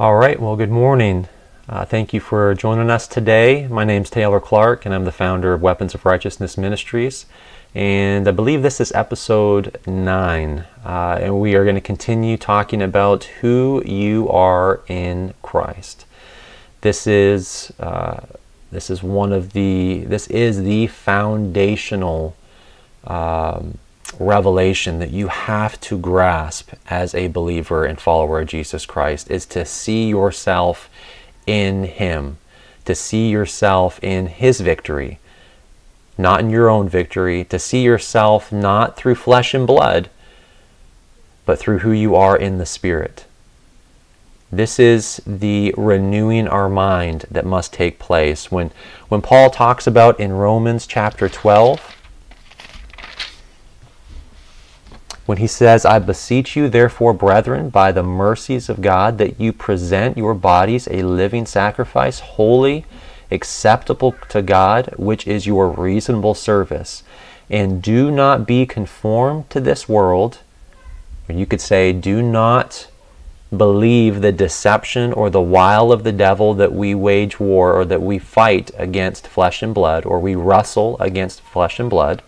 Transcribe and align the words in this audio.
All 0.00 0.16
right, 0.16 0.40
well, 0.40 0.56
good 0.56 0.70
morning. 0.70 1.28
Uh, 1.68 1.84
thank 1.84 2.14
you 2.14 2.20
for 2.20 2.54
joining 2.54 2.88
us 2.88 3.06
today. 3.06 3.66
My 3.66 3.84
name 3.84 4.00
is 4.00 4.08
Taylor 4.08 4.40
Clark, 4.40 4.86
and 4.86 4.94
I'm 4.94 5.04
the 5.04 5.12
founder 5.12 5.52
of 5.52 5.60
Weapons 5.60 5.94
of 5.94 6.06
Righteousness 6.06 6.56
Ministries. 6.56 7.26
And 7.74 8.26
I 8.26 8.30
believe 8.30 8.62
this 8.62 8.80
is 8.80 8.92
episode 8.92 9.78
nine. 9.86 10.64
Uh, 10.86 11.18
and 11.20 11.38
we 11.38 11.54
are 11.54 11.64
going 11.64 11.74
to 11.74 11.82
continue 11.82 12.38
talking 12.38 12.80
about 12.80 13.24
who 13.24 13.82
you 13.84 14.26
are 14.30 14.80
in 14.88 15.34
Christ. 15.42 16.06
This 16.80 17.06
is 17.06 17.70
uh, 17.78 18.20
this 18.72 18.88
is 18.88 19.02
one 19.02 19.34
of 19.34 19.52
the 19.52 20.04
this 20.06 20.28
is 20.28 20.62
the 20.62 20.86
foundational 20.86 22.34
um, 23.04 23.76
revelation 24.18 24.98
that 24.98 25.10
you 25.10 25.28
have 25.28 25.80
to 25.80 25.98
grasp 25.98 26.72
as 26.88 27.14
a 27.14 27.28
believer 27.28 27.84
and 27.84 28.00
follower 28.00 28.40
of 28.40 28.48
Jesus 28.48 28.86
Christ 28.86 29.30
is 29.30 29.46
to 29.46 29.64
see 29.64 30.08
yourself 30.08 30.90
in 31.46 31.84
Him, 31.84 32.38
to 32.84 32.94
see 32.94 33.28
yourself 33.28 33.98
in 34.02 34.26
His 34.26 34.60
victory, 34.60 35.18
not 36.18 36.40
in 36.40 36.50
your 36.50 36.68
own 36.68 36.88
victory, 36.88 37.44
to 37.44 37.58
see 37.58 37.82
yourself 37.82 38.52
not 38.52 38.96
through 38.96 39.14
flesh 39.14 39.54
and 39.54 39.66
blood, 39.66 40.10
but 41.46 41.58
through 41.58 41.78
who 41.78 41.92
you 41.92 42.14
are 42.14 42.36
in 42.36 42.58
the 42.58 42.66
Spirit. 42.66 43.24
This 44.52 44.80
is 44.80 45.22
the 45.24 45.72
renewing 45.76 46.48
our 46.48 46.68
mind 46.68 47.24
that 47.30 47.46
must 47.46 47.72
take 47.72 48.00
place. 48.00 48.50
When, 48.50 48.72
when 49.08 49.22
Paul 49.22 49.50
talks 49.50 49.86
about 49.86 50.18
in 50.18 50.32
Romans 50.32 50.88
chapter 50.88 51.28
12, 51.28 51.99
when 55.30 55.38
he 55.38 55.46
says, 55.46 55.84
I 55.84 56.00
beseech 56.00 56.56
you, 56.56 56.68
therefore, 56.68 57.14
brethren, 57.14 57.70
by 57.70 57.92
the 57.92 58.02
mercies 58.02 58.68
of 58.68 58.82
God, 58.82 59.18
that 59.18 59.40
you 59.40 59.52
present 59.52 60.18
your 60.18 60.34
bodies 60.34 60.88
a 60.90 61.02
living 61.04 61.46
sacrifice, 61.46 62.18
holy, 62.18 62.84
acceptable 63.30 64.16
to 64.30 64.42
God, 64.42 64.92
which 64.96 65.28
is 65.28 65.46
your 65.46 65.68
reasonable 65.68 66.34
service. 66.34 67.04
And 67.48 67.80
do 67.80 68.10
not 68.10 68.44
be 68.44 68.66
conformed 68.66 69.48
to 69.50 69.60
this 69.60 69.88
world. 69.88 70.40
Or 71.28 71.36
you 71.36 71.46
could 71.46 71.60
say, 71.60 71.92
do 71.92 72.22
not 72.22 72.88
believe 73.56 74.22
the 74.22 74.32
deception 74.32 75.12
or 75.12 75.30
the 75.30 75.40
wile 75.40 75.92
of 75.92 76.02
the 76.02 76.10
devil 76.10 76.54
that 76.54 76.72
we 76.72 76.92
wage 76.92 77.38
war 77.38 77.72
or 77.72 77.84
that 77.84 78.02
we 78.02 78.18
fight 78.18 78.72
against 78.76 79.28
flesh 79.28 79.62
and 79.62 79.72
blood 79.72 80.04
or 80.04 80.18
we 80.18 80.34
wrestle 80.34 80.96
against 80.98 81.40
flesh 81.40 81.78
and 81.78 81.88
blood. 81.88 82.20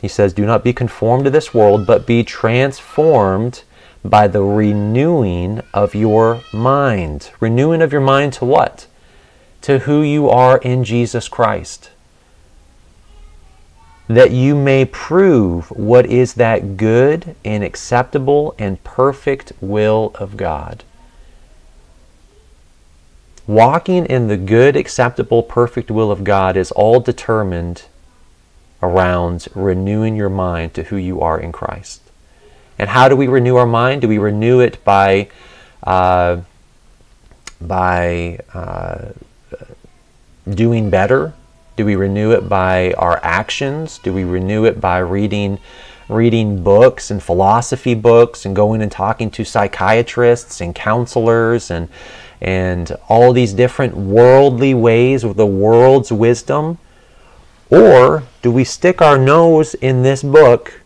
He 0.00 0.08
says, 0.08 0.32
Do 0.32 0.46
not 0.46 0.64
be 0.64 0.72
conformed 0.72 1.24
to 1.24 1.30
this 1.30 1.52
world, 1.52 1.86
but 1.86 2.06
be 2.06 2.24
transformed 2.24 3.62
by 4.04 4.28
the 4.28 4.42
renewing 4.42 5.60
of 5.74 5.94
your 5.94 6.40
mind. 6.52 7.30
Renewing 7.38 7.82
of 7.82 7.92
your 7.92 8.00
mind 8.00 8.32
to 8.34 8.44
what? 8.44 8.86
To 9.62 9.80
who 9.80 10.00
you 10.00 10.30
are 10.30 10.58
in 10.58 10.84
Jesus 10.84 11.28
Christ. 11.28 11.90
That 14.08 14.30
you 14.30 14.56
may 14.56 14.86
prove 14.86 15.70
what 15.70 16.06
is 16.06 16.34
that 16.34 16.76
good 16.76 17.36
and 17.44 17.62
acceptable 17.62 18.54
and 18.58 18.82
perfect 18.82 19.52
will 19.60 20.12
of 20.14 20.36
God. 20.36 20.82
Walking 23.46 24.06
in 24.06 24.28
the 24.28 24.36
good, 24.36 24.76
acceptable, 24.76 25.42
perfect 25.42 25.90
will 25.90 26.10
of 26.10 26.24
God 26.24 26.56
is 26.56 26.70
all 26.72 27.00
determined 27.00 27.84
around 28.82 29.48
renewing 29.54 30.16
your 30.16 30.30
mind 30.30 30.74
to 30.74 30.84
who 30.84 30.96
you 30.96 31.20
are 31.20 31.38
in 31.38 31.52
Christ. 31.52 32.02
And 32.78 32.88
how 32.90 33.08
do 33.08 33.16
we 33.16 33.26
renew 33.26 33.56
our 33.56 33.66
mind? 33.66 34.00
Do 34.00 34.08
we 34.08 34.18
renew 34.18 34.60
it 34.60 34.82
by 34.84 35.28
uh, 35.82 36.40
by 37.60 38.40
uh, 38.54 39.10
doing 40.48 40.88
better? 40.88 41.34
Do 41.76 41.84
we 41.84 41.94
renew 41.96 42.32
it 42.32 42.48
by 42.48 42.92
our 42.94 43.20
actions? 43.22 43.98
Do 43.98 44.12
we 44.12 44.24
renew 44.24 44.64
it 44.64 44.80
by 44.80 44.98
reading 44.98 45.58
reading 46.08 46.62
books 46.62 47.10
and 47.10 47.22
philosophy 47.22 47.94
books 47.94 48.44
and 48.44 48.56
going 48.56 48.82
and 48.82 48.90
talking 48.90 49.30
to 49.30 49.44
psychiatrists 49.44 50.60
and 50.60 50.74
counselors 50.74 51.70
and 51.70 51.88
and 52.40 52.90
all 53.08 53.32
these 53.32 53.52
different 53.52 53.94
worldly 53.94 54.72
ways 54.72 55.22
of 55.22 55.36
the 55.36 55.46
world's 55.46 56.10
wisdom? 56.10 56.78
Or 57.68 58.24
do 58.42 58.50
we 58.50 58.64
stick 58.64 59.02
our 59.02 59.18
nose 59.18 59.74
in 59.74 60.02
this 60.02 60.22
book 60.22 60.80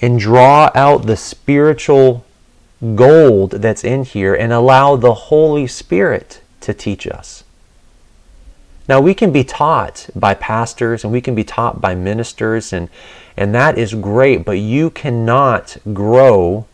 and 0.00 0.18
draw 0.18 0.70
out 0.74 1.06
the 1.06 1.16
spiritual 1.16 2.24
gold 2.94 3.52
that's 3.52 3.84
in 3.84 4.04
here 4.04 4.34
and 4.34 4.52
allow 4.52 4.96
the 4.96 5.14
Holy 5.14 5.66
Spirit 5.66 6.42
to 6.60 6.74
teach 6.74 7.06
us? 7.06 7.44
Now, 8.88 9.00
we 9.00 9.14
can 9.14 9.32
be 9.32 9.44
taught 9.44 10.10
by 10.14 10.34
pastors 10.34 11.04
and 11.04 11.12
we 11.12 11.20
can 11.20 11.34
be 11.34 11.44
taught 11.44 11.80
by 11.80 11.94
ministers, 11.94 12.72
and, 12.72 12.90
and 13.36 13.54
that 13.54 13.78
is 13.78 13.94
great, 13.94 14.44
but 14.44 14.58
you 14.58 14.90
cannot 14.90 15.78
grow 15.94 16.66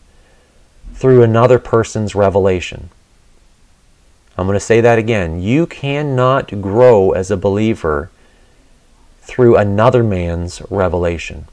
through 0.93 1.23
another 1.23 1.57
person's 1.57 2.13
revelation. 2.13 2.89
I'm 4.37 4.45
going 4.45 4.55
to 4.55 4.65
say 4.65 4.81
that 4.81 4.99
again. 4.99 5.41
You 5.41 5.65
cannot 5.67 6.61
grow 6.61 7.11
as 7.11 7.31
a 7.31 7.37
believer 7.37 8.09
through 9.21 9.55
another 9.55 10.03
man's 10.03 10.61
revelation. 10.69 11.45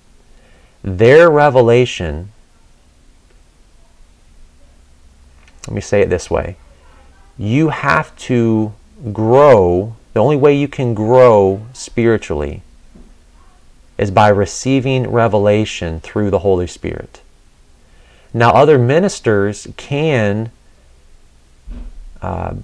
Their 0.82 1.30
revelation, 1.30 2.32
let 5.66 5.74
me 5.74 5.80
say 5.80 6.00
it 6.00 6.10
this 6.10 6.30
way 6.30 6.56
you 7.38 7.68
have 7.68 8.16
to 8.16 8.72
grow, 9.12 9.94
the 10.12 10.20
only 10.20 10.36
way 10.36 10.56
you 10.56 10.66
can 10.66 10.92
grow 10.92 11.64
spiritually 11.72 12.62
is 13.96 14.10
by 14.10 14.28
receiving 14.28 15.08
revelation 15.08 16.00
through 16.00 16.30
the 16.30 16.40
Holy 16.40 16.66
Spirit. 16.66 17.20
Now, 18.34 18.50
other 18.50 18.78
ministers 18.78 19.68
can 19.76 20.50
uh, 22.20 22.54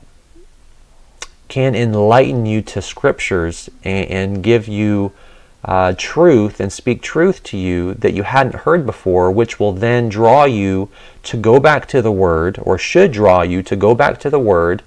can 1.49 1.75
enlighten 1.75 2.47
you 2.47 2.63
to 2.63 2.83
scriptures 2.83 3.69
and, 3.83 4.09
and 4.09 4.43
give 4.43 4.67
you 4.67 5.13
uh, 5.65 5.95
truth 5.97 6.61
and 6.61 6.73
speak 6.73 7.01
truth 7.01 7.43
to 7.43 7.57
you 7.57 7.95
that 7.95 8.13
you 8.13 8.23
hadn't 8.23 8.55
heard 8.55 8.85
before, 8.85 9.31
which 9.31 9.59
will 9.59 9.73
then 9.73 10.09
draw 10.09 10.45
you 10.45 10.91
to 11.23 11.37
go 11.37 11.59
back 11.59 11.87
to 11.89 12.03
the 12.03 12.13
Word, 12.13 12.59
or 12.63 12.77
should 12.77 13.13
draw 13.13 13.43
you 13.43 13.63
to 13.63 13.77
go 13.77 13.95
back 13.95 14.19
to 14.21 14.31
the 14.31 14.39
Word 14.39 14.83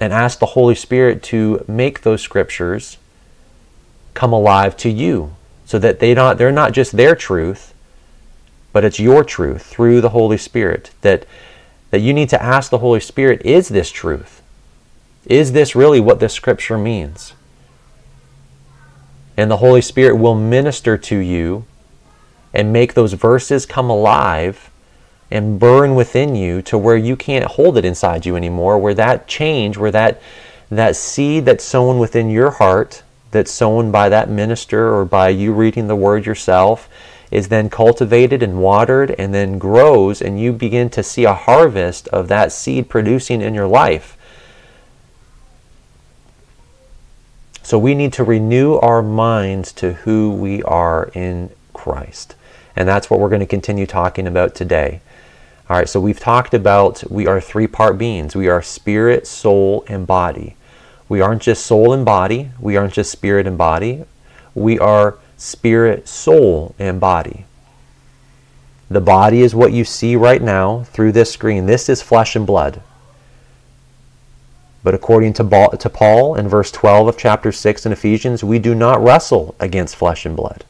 and 0.00 0.12
ask 0.12 0.38
the 0.38 0.46
Holy 0.46 0.74
Spirit 0.74 1.22
to 1.22 1.64
make 1.68 2.02
those 2.02 2.22
scriptures 2.22 2.96
come 4.14 4.32
alive 4.32 4.76
to 4.76 4.90
you 4.90 5.34
so 5.64 5.78
that 5.78 6.00
they 6.00 6.14
not 6.14 6.38
they're 6.38 6.52
not 6.52 6.72
just 6.72 6.92
their 6.92 7.14
truth 7.14 7.72
but 8.72 8.84
it's 8.84 8.98
your 8.98 9.22
truth 9.24 9.64
through 9.64 10.00
the 10.00 10.10
Holy 10.10 10.36
Spirit 10.36 10.90
that 11.02 11.24
that 11.90 12.00
you 12.00 12.12
need 12.12 12.28
to 12.28 12.42
ask 12.42 12.70
the 12.70 12.78
Holy 12.78 13.00
Spirit 13.00 13.40
is 13.42 13.68
this 13.68 13.90
truth 13.90 14.41
is 15.26 15.52
this 15.52 15.74
really 15.74 16.00
what 16.00 16.20
this 16.20 16.34
scripture 16.34 16.78
means? 16.78 17.34
And 19.36 19.50
the 19.50 19.58
Holy 19.58 19.80
Spirit 19.80 20.16
will 20.16 20.34
minister 20.34 20.98
to 20.98 21.16
you 21.16 21.64
and 22.52 22.72
make 22.72 22.94
those 22.94 23.14
verses 23.14 23.64
come 23.64 23.88
alive 23.88 24.70
and 25.30 25.58
burn 25.58 25.94
within 25.94 26.34
you 26.34 26.60
to 26.60 26.76
where 26.76 26.96
you 26.96 27.16
can't 27.16 27.46
hold 27.46 27.78
it 27.78 27.84
inside 27.84 28.26
you 28.26 28.36
anymore, 28.36 28.78
where 28.78 28.94
that 28.94 29.26
change, 29.26 29.78
where 29.78 29.90
that 29.90 30.20
that 30.70 30.96
seed 30.96 31.44
that's 31.44 31.64
sown 31.64 31.98
within 31.98 32.30
your 32.30 32.50
heart, 32.50 33.02
that's 33.30 33.50
sown 33.50 33.90
by 33.90 34.08
that 34.08 34.30
minister 34.30 34.94
or 34.94 35.04
by 35.04 35.28
you 35.28 35.52
reading 35.52 35.86
the 35.86 35.96
word 35.96 36.24
yourself, 36.24 36.88
is 37.30 37.48
then 37.48 37.68
cultivated 37.68 38.42
and 38.42 38.60
watered 38.60 39.10
and 39.12 39.34
then 39.34 39.58
grows, 39.58 40.20
and 40.20 40.40
you 40.40 40.52
begin 40.52 40.88
to 40.90 41.02
see 41.02 41.24
a 41.24 41.34
harvest 41.34 42.08
of 42.08 42.28
that 42.28 42.52
seed 42.52 42.88
producing 42.88 43.40
in 43.40 43.54
your 43.54 43.66
life. 43.66 44.16
So 47.62 47.78
we 47.78 47.94
need 47.94 48.12
to 48.14 48.24
renew 48.24 48.74
our 48.76 49.02
minds 49.02 49.72
to 49.74 49.92
who 49.92 50.32
we 50.32 50.62
are 50.64 51.10
in 51.14 51.50
Christ. 51.72 52.34
And 52.74 52.88
that's 52.88 53.08
what 53.08 53.20
we're 53.20 53.28
going 53.28 53.40
to 53.40 53.46
continue 53.46 53.86
talking 53.86 54.26
about 54.26 54.54
today. 54.54 55.00
All 55.70 55.76
right, 55.76 55.88
so 55.88 56.00
we've 56.00 56.18
talked 56.18 56.54
about 56.54 57.04
we 57.10 57.26
are 57.26 57.40
three 57.40 57.66
part 57.66 57.96
beings 57.96 58.34
we 58.34 58.48
are 58.48 58.62
spirit, 58.62 59.26
soul, 59.26 59.84
and 59.88 60.06
body. 60.06 60.56
We 61.08 61.20
aren't 61.20 61.42
just 61.42 61.64
soul 61.64 61.92
and 61.92 62.04
body, 62.04 62.50
we 62.58 62.76
aren't 62.76 62.94
just 62.94 63.12
spirit 63.12 63.46
and 63.46 63.56
body. 63.56 64.04
We 64.54 64.78
are 64.78 65.18
spirit, 65.36 66.08
soul, 66.08 66.74
and 66.78 67.00
body. 67.00 67.46
The 68.90 69.00
body 69.00 69.40
is 69.40 69.54
what 69.54 69.72
you 69.72 69.84
see 69.84 70.16
right 70.16 70.42
now 70.42 70.82
through 70.84 71.12
this 71.12 71.32
screen. 71.32 71.66
This 71.66 71.88
is 71.88 72.02
flesh 72.02 72.36
and 72.36 72.46
blood. 72.46 72.82
But 74.84 74.94
according 74.94 75.34
to 75.34 75.44
Paul 75.44 76.34
in 76.34 76.48
verse 76.48 76.70
12 76.72 77.08
of 77.08 77.16
chapter 77.16 77.52
6 77.52 77.86
in 77.86 77.92
Ephesians, 77.92 78.42
we 78.42 78.58
do 78.58 78.74
not 78.74 79.02
wrestle 79.02 79.54
against 79.60 79.96
flesh 79.96 80.26
and 80.26 80.36
blood. 80.36 80.64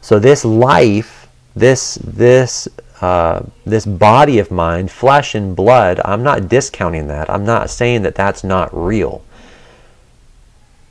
So 0.00 0.18
this 0.18 0.44
life, 0.44 1.28
this, 1.56 1.96
this 1.96 2.68
uh, 3.00 3.44
this 3.64 3.86
body 3.86 4.40
of 4.40 4.50
mine, 4.50 4.88
flesh 4.88 5.34
and 5.34 5.54
blood, 5.54 6.00
I'm 6.04 6.24
not 6.24 6.48
discounting 6.48 7.06
that. 7.08 7.30
I'm 7.30 7.44
not 7.44 7.70
saying 7.70 8.02
that 8.02 8.16
that's 8.16 8.42
not 8.42 8.70
real. 8.72 9.24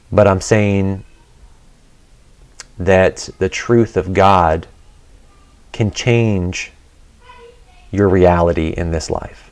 But 0.10 0.25
I'm 0.25 0.40
saying 0.40 1.04
that 2.78 3.30
the 3.40 3.50
truth 3.50 3.98
of 3.98 4.13
God 4.13 4.68
can 5.74 5.92
change 5.92 6.72
your 7.92 8.07
reality 8.07 8.69
in 8.69 8.92
this 8.92 9.10
life. 9.10 9.51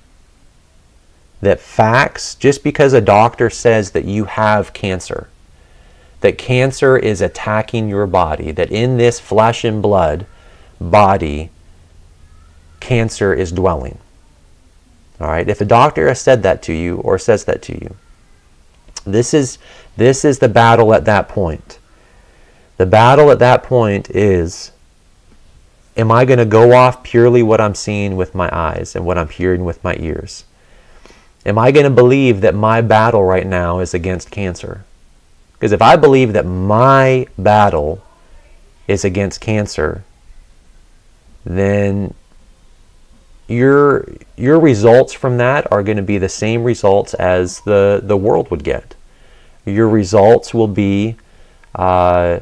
That 1.45 1.59
facts, 1.59 2.33
just 2.33 2.63
because 2.63 2.94
a 2.94 3.00
doctor 3.00 3.51
says 3.51 3.92
that 3.92 4.06
you 4.06 4.25
have 4.25 4.74
cancer, 4.74 5.30
that 6.21 6.39
cancer 6.39 6.97
is 6.97 7.21
attacking 7.21 7.88
your 7.88 8.07
body, 8.07 8.51
that 8.51 8.71
in 8.71 8.97
this 8.97 9.19
flesh 9.19 9.63
and 9.63 9.80
blood 9.80 10.25
body, 10.81 11.51
cancer 12.80 13.31
is 13.31 13.51
dwelling. 13.51 14.00
All 15.21 15.27
right, 15.27 15.47
if 15.47 15.62
a 15.62 15.65
doctor 15.65 16.07
has 16.07 16.19
said 16.19 16.42
that 16.42 16.63
to 16.63 16.74
you 16.74 16.97
or 16.97 17.19
says 17.19 17.45
that 17.45 17.62
to 17.62 17.74
you, 17.74 17.95
this 19.06 19.31
is 19.31 19.59
this 19.98 20.25
is 20.25 20.39
the 20.39 20.50
battle 20.50 20.95
at 20.95 21.06
that 21.06 21.30
point. 21.30 21.77
The 22.77 22.88
battle 22.88 23.30
at 23.30 23.38
that 23.38 23.62
point 23.62 24.09
is 24.09 24.71
am 25.95 26.12
I 26.12 26.25
going 26.25 26.39
to 26.39 26.45
go 26.45 26.74
off 26.74 27.03
purely 27.03 27.44
what 27.44 27.62
I'm 27.62 27.75
seeing 27.75 28.15
with 28.15 28.33
my 28.33 28.50
eyes 28.51 28.95
and 28.95 29.06
what 29.06 29.19
I'm 29.19 29.30
hearing 29.30 29.63
with 29.63 29.83
my 29.83 29.95
ears? 30.00 30.44
Am 31.45 31.57
I 31.57 31.71
going 31.71 31.83
to 31.83 31.89
believe 31.92 32.42
that 32.42 32.56
my 32.56 32.81
battle 32.81 33.24
right 33.24 33.45
now 33.45 33.80
is 33.80 33.94
against 33.94 34.31
cancer? 34.31 34.83
Because 35.53 35.71
if 35.71 35.81
I 35.81 35.95
believe 35.95 36.33
that 36.33 36.45
my 36.45 37.27
battle 37.38 38.03
is 38.88 39.06
against 39.06 39.42
cancer, 39.42 40.03
then 41.45 42.13
your 43.47 44.07
your 44.36 44.59
results 44.59 45.13
from 45.13 45.38
that 45.38 45.71
are 45.71 45.83
going 45.83 45.97
to 45.97 46.03
be 46.03 46.18
the 46.18 46.30
same 46.30 46.63
results 46.63 47.13
as 47.13 47.62
the 47.62 48.01
the 48.03 48.18
world 48.18 48.50
would 48.50 48.63
get. 48.63 48.95
Your 49.65 49.88
results 49.88 50.53
will 50.53 50.68
be 50.68 51.15
uh, 51.75 52.39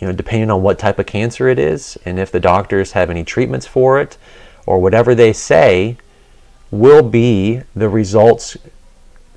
you 0.00 0.06
know, 0.06 0.12
depending 0.12 0.50
on 0.50 0.62
what 0.62 0.78
type 0.78 0.98
of 0.98 1.06
cancer 1.06 1.48
it 1.48 1.58
is 1.58 1.98
and 2.04 2.18
if 2.18 2.30
the 2.30 2.40
doctors 2.40 2.92
have 2.92 3.10
any 3.10 3.24
treatments 3.24 3.66
for 3.66 4.00
it 4.00 4.16
or 4.66 4.78
whatever 4.78 5.14
they 5.14 5.32
say 5.32 5.96
will 6.70 7.02
be 7.02 7.62
the 7.74 7.88
results 7.88 8.56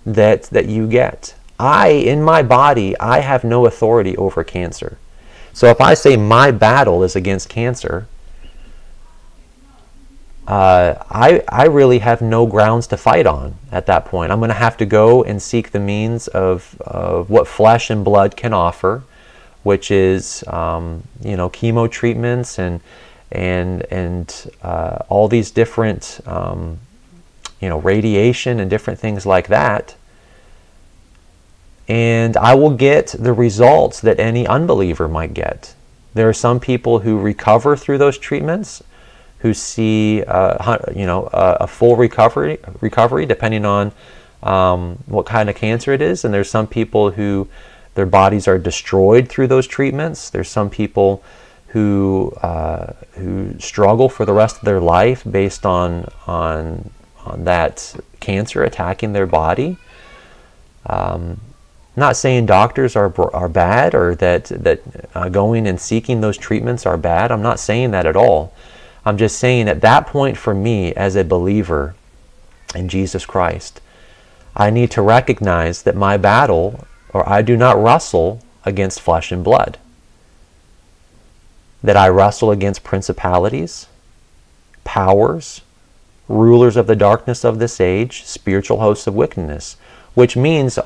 that 0.05 0.43
that 0.43 0.67
you 0.67 0.87
get. 0.87 1.35
I 1.59 1.89
in 1.89 2.23
my 2.23 2.41
body, 2.43 2.97
I 2.99 3.19
have 3.19 3.43
no 3.43 3.65
authority 3.65 4.17
over 4.17 4.43
cancer. 4.43 4.97
So 5.53 5.67
if 5.67 5.81
I 5.81 5.93
say 5.93 6.15
my 6.15 6.51
battle 6.51 7.03
is 7.03 7.15
against 7.15 7.49
cancer, 7.49 8.07
uh, 10.47 10.95
I, 11.09 11.43
I 11.49 11.65
really 11.65 11.99
have 11.99 12.21
no 12.21 12.45
grounds 12.45 12.87
to 12.87 12.97
fight 12.97 13.27
on 13.27 13.55
at 13.71 13.85
that 13.87 14.05
point. 14.05 14.31
I'm 14.31 14.39
going 14.39 14.49
to 14.49 14.55
have 14.55 14.77
to 14.77 14.85
go 14.85 15.23
and 15.23 15.41
seek 15.41 15.71
the 15.71 15.79
means 15.79 16.29
of, 16.29 16.81
of 16.81 17.29
what 17.29 17.47
flesh 17.47 17.89
and 17.89 18.03
blood 18.03 18.37
can 18.37 18.53
offer 18.53 19.03
which 19.63 19.91
is 19.91 20.43
um, 20.47 21.03
you 21.21 21.37
know 21.37 21.49
chemo 21.49 21.89
treatments 21.89 22.59
and 22.59 22.81
and 23.31 23.85
and 23.91 24.51
uh, 24.61 24.97
all 25.09 25.27
these 25.27 25.51
different 25.51 26.19
um, 26.25 26.79
you 27.61 27.69
know 27.69 27.79
radiation 27.79 28.59
and 28.59 28.69
different 28.69 28.99
things 28.99 29.25
like 29.25 29.47
that 29.47 29.95
and 31.91 32.37
I 32.37 32.55
will 32.55 32.69
get 32.69 33.07
the 33.19 33.33
results 33.33 33.99
that 33.99 34.17
any 34.17 34.47
unbeliever 34.47 35.09
might 35.09 35.33
get. 35.33 35.75
There 36.13 36.29
are 36.29 36.33
some 36.33 36.57
people 36.57 36.99
who 36.99 37.19
recover 37.19 37.75
through 37.75 37.97
those 37.97 38.17
treatments, 38.17 38.81
who 39.39 39.53
see 39.53 40.23
uh, 40.23 40.77
you 40.95 41.05
know 41.05 41.29
a, 41.33 41.57
a, 41.61 41.67
full 41.67 41.97
recovery 41.97 42.59
recovery 42.79 43.25
depending 43.25 43.65
on 43.65 43.91
um, 44.41 44.99
what 45.05 45.25
kind 45.25 45.49
of 45.49 45.55
cancer 45.57 45.91
it 45.91 46.01
is, 46.01 46.23
and 46.23 46.33
there's 46.33 46.49
some 46.49 46.65
people 46.65 47.11
who 47.11 47.49
their 47.95 48.05
bodies 48.05 48.47
are 48.47 48.57
destroyed 48.57 49.27
through 49.27 49.47
those 49.47 49.67
treatments. 49.67 50.29
There's 50.29 50.49
some 50.49 50.69
people 50.69 51.21
who 51.67 52.31
uh, 52.41 52.93
who 53.15 53.59
struggle 53.59 54.07
for 54.07 54.25
the 54.25 54.33
rest 54.33 54.59
of 54.59 54.63
their 54.63 54.79
life 54.79 55.23
based 55.29 55.65
on 55.65 56.07
on 56.25 56.89
on 57.25 57.43
that 57.45 57.95
cancer 58.19 58.63
attacking 58.63 59.13
their 59.13 59.27
body. 59.27 59.77
Um, 60.85 61.41
not 61.95 62.15
saying 62.15 62.45
doctors 62.45 62.95
are 62.95 63.13
are 63.35 63.49
bad 63.49 63.93
or 63.93 64.15
that 64.15 64.45
that 64.45 64.81
uh, 65.13 65.29
going 65.29 65.67
and 65.67 65.79
seeking 65.79 66.21
those 66.21 66.37
treatments 66.37 66.85
are 66.85 66.97
bad. 66.97 67.31
I'm 67.31 67.41
not 67.41 67.59
saying 67.59 67.91
that 67.91 68.05
at 68.05 68.15
all. 68.15 68.53
I'm 69.05 69.17
just 69.17 69.39
saying 69.39 69.67
at 69.67 69.81
that 69.81 70.07
point 70.07 70.37
for 70.37 70.53
me 70.53 70.93
as 70.93 71.15
a 71.15 71.23
believer 71.23 71.95
in 72.75 72.87
Jesus 72.87 73.25
Christ, 73.25 73.81
I 74.55 74.69
need 74.69 74.91
to 74.91 75.01
recognize 75.01 75.83
that 75.83 75.95
my 75.95 76.17
battle 76.17 76.87
or 77.13 77.27
I 77.27 77.41
do 77.41 77.57
not 77.57 77.81
wrestle 77.81 78.41
against 78.65 79.01
flesh 79.01 79.31
and 79.31 79.43
blood. 79.43 79.77
That 81.83 81.97
I 81.97 82.07
wrestle 82.09 82.51
against 82.51 82.83
principalities, 82.83 83.87
powers, 84.83 85.61
rulers 86.27 86.77
of 86.77 86.87
the 86.87 86.95
darkness 86.95 87.43
of 87.43 87.59
this 87.59 87.79
age, 87.81 88.23
spiritual 88.23 88.79
hosts 88.79 89.07
of 89.07 89.15
wickedness, 89.15 89.77
which 90.13 90.35
means 90.35 90.77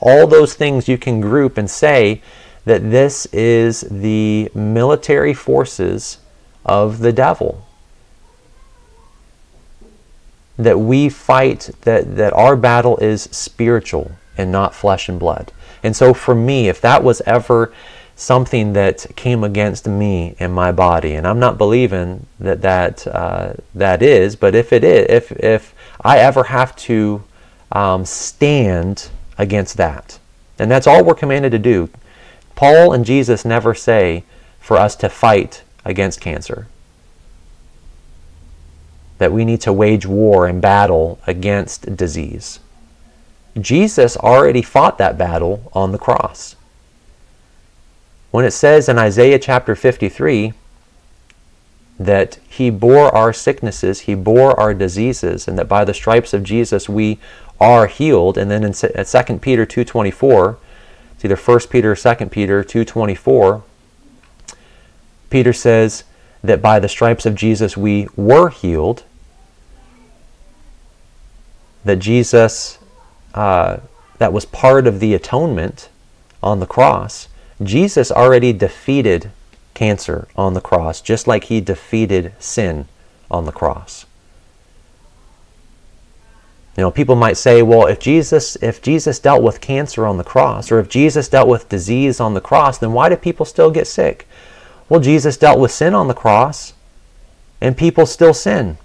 all 0.00 0.26
those 0.26 0.54
things 0.54 0.88
you 0.88 0.98
can 0.98 1.20
group 1.20 1.56
and 1.56 1.70
say 1.70 2.20
that 2.64 2.90
this 2.90 3.26
is 3.26 3.82
the 3.82 4.50
military 4.54 5.34
forces 5.34 6.18
of 6.64 7.00
the 7.00 7.12
devil. 7.12 7.66
That 10.56 10.78
we 10.78 11.08
fight, 11.08 11.70
that, 11.82 12.16
that 12.16 12.32
our 12.34 12.56
battle 12.56 12.96
is 12.98 13.22
spiritual 13.24 14.12
and 14.36 14.52
not 14.52 14.74
flesh 14.74 15.08
and 15.08 15.18
blood. 15.18 15.52
And 15.82 15.96
so 15.96 16.14
for 16.14 16.34
me, 16.34 16.68
if 16.68 16.80
that 16.80 17.02
was 17.02 17.20
ever 17.26 17.72
something 18.22 18.72
that 18.74 19.04
came 19.16 19.42
against 19.42 19.88
me 19.88 20.36
and 20.38 20.54
my 20.54 20.70
body, 20.70 21.14
and 21.14 21.26
I'm 21.26 21.40
not 21.40 21.58
believing 21.58 22.26
that 22.38 22.62
that 22.62 23.06
uh, 23.06 23.54
that 23.74 24.00
is, 24.02 24.36
but 24.36 24.54
if 24.54 24.72
it 24.72 24.84
is, 24.84 25.06
if 25.08 25.32
if 25.32 25.74
I 26.00 26.18
ever 26.18 26.44
have 26.44 26.76
to 26.76 27.24
um, 27.72 28.04
stand 28.04 29.10
against 29.36 29.76
that, 29.76 30.18
and 30.58 30.70
that's 30.70 30.86
all 30.86 31.04
we're 31.04 31.14
commanded 31.14 31.50
to 31.52 31.58
do. 31.58 31.90
Paul 32.54 32.92
and 32.92 33.04
Jesus 33.04 33.44
never 33.44 33.74
say 33.74 34.24
for 34.60 34.76
us 34.76 34.94
to 34.96 35.08
fight 35.08 35.62
against 35.84 36.20
cancer. 36.20 36.68
That 39.18 39.32
we 39.32 39.44
need 39.44 39.60
to 39.62 39.72
wage 39.72 40.06
war 40.06 40.46
and 40.46 40.62
battle 40.62 41.18
against 41.26 41.96
disease. 41.96 42.60
Jesus 43.60 44.16
already 44.16 44.62
fought 44.62 44.98
that 44.98 45.18
battle 45.18 45.70
on 45.74 45.92
the 45.92 45.98
cross. 45.98 46.56
When 48.32 48.46
it 48.46 48.50
says 48.52 48.88
in 48.88 48.98
Isaiah 48.98 49.38
chapter 49.38 49.76
53 49.76 50.54
that 52.00 52.38
he 52.48 52.70
bore 52.70 53.14
our 53.14 53.32
sicknesses, 53.32 54.00
he 54.00 54.14
bore 54.14 54.58
our 54.58 54.72
diseases, 54.72 55.46
and 55.46 55.58
that 55.58 55.68
by 55.68 55.84
the 55.84 55.92
stripes 55.92 56.32
of 56.32 56.42
Jesus 56.42 56.88
we 56.88 57.18
are 57.60 57.86
healed, 57.86 58.38
and 58.38 58.50
then 58.50 58.64
in 58.64 58.72
2 58.72 59.38
Peter 59.38 59.66
2.24, 59.66 60.56
it's 61.14 61.24
either 61.24 61.36
1 61.36 61.60
Peter 61.70 61.92
or 61.92 61.94
2 61.94 62.26
Peter 62.26 62.64
2.24, 62.64 63.62
Peter 65.28 65.52
says 65.52 66.04
that 66.42 66.62
by 66.62 66.78
the 66.80 66.88
stripes 66.88 67.26
of 67.26 67.34
Jesus 67.34 67.76
we 67.76 68.08
were 68.16 68.48
healed, 68.48 69.04
that 71.84 71.96
Jesus 71.96 72.78
uh, 73.34 73.78
that 74.16 74.32
was 74.32 74.46
part 74.46 74.86
of 74.86 75.00
the 75.00 75.14
atonement 75.14 75.90
on 76.42 76.60
the 76.60 76.66
cross, 76.66 77.28
Jesus 77.64 78.10
already 78.10 78.52
defeated 78.52 79.30
cancer 79.74 80.28
on 80.36 80.54
the 80.54 80.60
cross, 80.60 81.00
just 81.00 81.26
like 81.26 81.44
he 81.44 81.60
defeated 81.60 82.32
sin 82.38 82.88
on 83.30 83.46
the 83.46 83.52
cross. 83.52 84.06
You 86.76 86.82
know, 86.82 86.90
people 86.90 87.16
might 87.16 87.36
say, 87.36 87.62
well, 87.62 87.86
if 87.86 87.98
Jesus 87.98 88.56
if 88.56 88.80
Jesus 88.80 89.18
dealt 89.18 89.42
with 89.42 89.60
cancer 89.60 90.06
on 90.06 90.16
the 90.16 90.24
cross 90.24 90.72
or 90.72 90.78
if 90.78 90.88
Jesus 90.88 91.28
dealt 91.28 91.48
with 91.48 91.68
disease 91.68 92.18
on 92.18 92.32
the 92.32 92.40
cross, 92.40 92.78
then 92.78 92.92
why 92.92 93.10
do 93.10 93.16
people 93.16 93.44
still 93.44 93.70
get 93.70 93.86
sick? 93.86 94.26
Well, 94.88 95.00
Jesus 95.00 95.36
dealt 95.36 95.58
with 95.58 95.70
sin 95.70 95.94
on 95.94 96.08
the 96.08 96.14
cross 96.14 96.72
and 97.60 97.76
people 97.76 98.06
still 98.06 98.32
sin. 98.32 98.78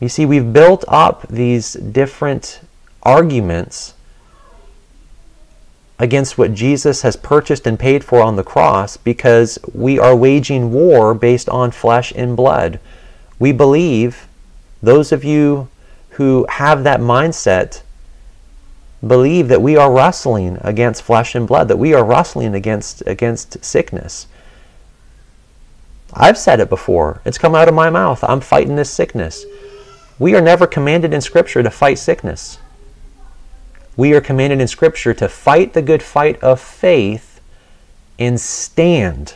You 0.00 0.08
see, 0.08 0.24
we've 0.24 0.50
built 0.50 0.84
up 0.88 1.28
these 1.28 1.74
different 1.74 2.60
arguments 3.02 3.92
against 6.00 6.38
what 6.38 6.54
Jesus 6.54 7.02
has 7.02 7.14
purchased 7.14 7.66
and 7.66 7.78
paid 7.78 8.02
for 8.02 8.22
on 8.22 8.36
the 8.36 8.42
cross 8.42 8.96
because 8.96 9.58
we 9.74 9.98
are 9.98 10.16
waging 10.16 10.72
war 10.72 11.12
based 11.12 11.48
on 11.50 11.70
flesh 11.70 12.10
and 12.16 12.34
blood. 12.34 12.80
We 13.38 13.52
believe, 13.52 14.26
those 14.82 15.12
of 15.12 15.24
you 15.24 15.68
who 16.12 16.46
have 16.48 16.84
that 16.84 17.00
mindset, 17.00 17.82
believe 19.06 19.48
that 19.48 19.60
we 19.60 19.76
are 19.76 19.92
wrestling 19.92 20.56
against 20.62 21.02
flesh 21.02 21.34
and 21.34 21.46
blood, 21.46 21.68
that 21.68 21.78
we 21.78 21.92
are 21.92 22.04
wrestling 22.04 22.54
against, 22.54 23.02
against 23.06 23.62
sickness. 23.62 24.26
I've 26.14 26.38
said 26.38 26.60
it 26.60 26.70
before. 26.70 27.20
It's 27.26 27.38
come 27.38 27.54
out 27.54 27.68
of 27.68 27.74
my 27.74 27.90
mouth. 27.90 28.24
I'm 28.24 28.40
fighting 28.40 28.76
this 28.76 28.90
sickness. 28.90 29.44
We 30.18 30.34
are 30.34 30.40
never 30.40 30.66
commanded 30.66 31.12
in 31.12 31.20
Scripture 31.20 31.62
to 31.62 31.70
fight 31.70 31.98
sickness. 31.98 32.58
We 33.96 34.14
are 34.14 34.20
commanded 34.20 34.60
in 34.60 34.68
Scripture 34.68 35.14
to 35.14 35.28
fight 35.28 35.72
the 35.72 35.82
good 35.82 36.02
fight 36.02 36.40
of 36.42 36.60
faith 36.60 37.40
and 38.18 38.40
stand 38.40 39.34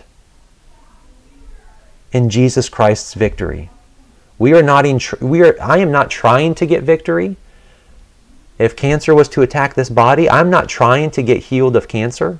in 2.12 2.30
Jesus 2.30 2.68
Christ's 2.68 3.14
victory. 3.14 3.70
We 4.38 4.52
are 4.54 4.62
not 4.62 4.86
in 4.86 4.98
tr- 4.98 5.24
we 5.24 5.42
are 5.42 5.56
I 5.60 5.78
am 5.78 5.90
not 5.90 6.10
trying 6.10 6.54
to 6.56 6.66
get 6.66 6.82
victory. 6.82 7.36
If 8.58 8.76
cancer 8.76 9.14
was 9.14 9.28
to 9.30 9.42
attack 9.42 9.74
this 9.74 9.90
body, 9.90 10.30
I'm 10.30 10.48
not 10.48 10.68
trying 10.68 11.10
to 11.12 11.22
get 11.22 11.44
healed 11.44 11.74
of 11.74 11.88
cancer. 11.88 12.38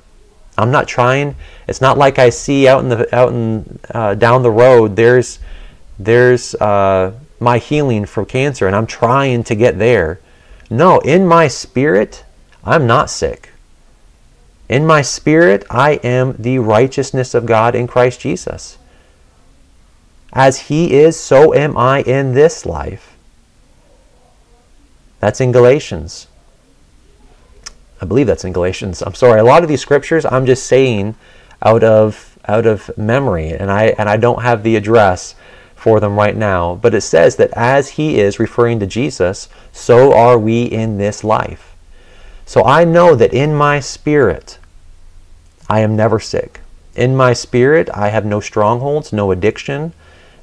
I'm 0.57 0.71
not 0.71 0.87
trying. 0.87 1.35
It's 1.67 1.81
not 1.81 1.97
like 1.97 2.17
I 2.17 2.29
see 2.29 2.67
out 2.67 2.83
in 2.83 2.89
the 2.89 3.13
out 3.13 3.33
in 3.33 3.79
uh, 3.91 4.15
down 4.15 4.43
the 4.43 4.51
road. 4.51 4.95
There's 4.95 5.39
there's 5.99 6.55
uh, 6.55 7.13
my 7.39 7.57
healing 7.57 8.05
for 8.05 8.25
cancer, 8.25 8.67
and 8.67 8.75
I'm 8.75 8.87
trying 8.87 9.43
to 9.45 9.55
get 9.55 9.77
there. 9.77 10.19
No, 10.69 10.99
in 10.99 11.27
my 11.27 11.47
spirit, 11.47 12.23
I'm 12.63 12.87
not 12.87 13.09
sick. 13.09 13.49
In 14.67 14.85
my 14.85 15.01
spirit, 15.01 15.63
I 15.69 15.93
am 16.03 16.35
the 16.39 16.59
righteousness 16.59 17.33
of 17.33 17.45
God 17.45 17.75
in 17.75 17.85
Christ 17.87 18.19
Jesus. 18.19 18.77
As 20.33 20.61
He 20.61 20.93
is, 20.93 21.19
so 21.19 21.53
am 21.53 21.77
I 21.77 22.01
in 22.01 22.33
this 22.33 22.65
life. 22.65 23.15
That's 25.19 25.39
in 25.39 25.51
Galatians. 25.51 26.27
I 28.01 28.05
believe 28.05 28.27
that's 28.27 28.43
in 28.43 28.53
Galatians. 28.53 29.01
I'm 29.01 29.13
sorry. 29.13 29.39
A 29.39 29.43
lot 29.43 29.63
of 29.63 29.69
these 29.69 29.81
scriptures 29.81 30.25
I'm 30.25 30.45
just 30.45 30.65
saying 30.65 31.15
out 31.61 31.83
of 31.83 32.37
out 32.47 32.65
of 32.65 32.95
memory, 32.97 33.49
and 33.49 33.71
I 33.71 33.95
and 33.97 34.09
I 34.09 34.17
don't 34.17 34.41
have 34.41 34.63
the 34.63 34.75
address 34.75 35.35
for 35.85 35.99
them 35.99 36.17
right 36.17 36.35
now. 36.35 36.73
But 36.73 36.95
it 36.95 37.01
says 37.01 37.35
that 37.35 37.51
as 37.51 37.89
He 37.89 38.19
is 38.19 38.39
referring 38.39 38.79
to 38.79 38.87
Jesus, 38.87 39.49
so 39.71 40.15
are 40.15 40.39
we 40.39 40.63
in 40.63 40.97
this 40.97 41.23
life. 41.23 41.75
So 42.43 42.63
I 42.63 42.85
know 42.85 43.13
that 43.13 43.35
in 43.35 43.53
my 43.53 43.79
spirit, 43.81 44.57
I 45.69 45.81
am 45.81 45.95
never 45.95 46.19
sick. 46.19 46.61
In 46.95 47.15
my 47.15 47.33
spirit, 47.33 47.87
I 47.93 48.09
have 48.09 48.25
no 48.25 48.39
strongholds, 48.39 49.13
no 49.13 49.29
addiction, 49.29 49.93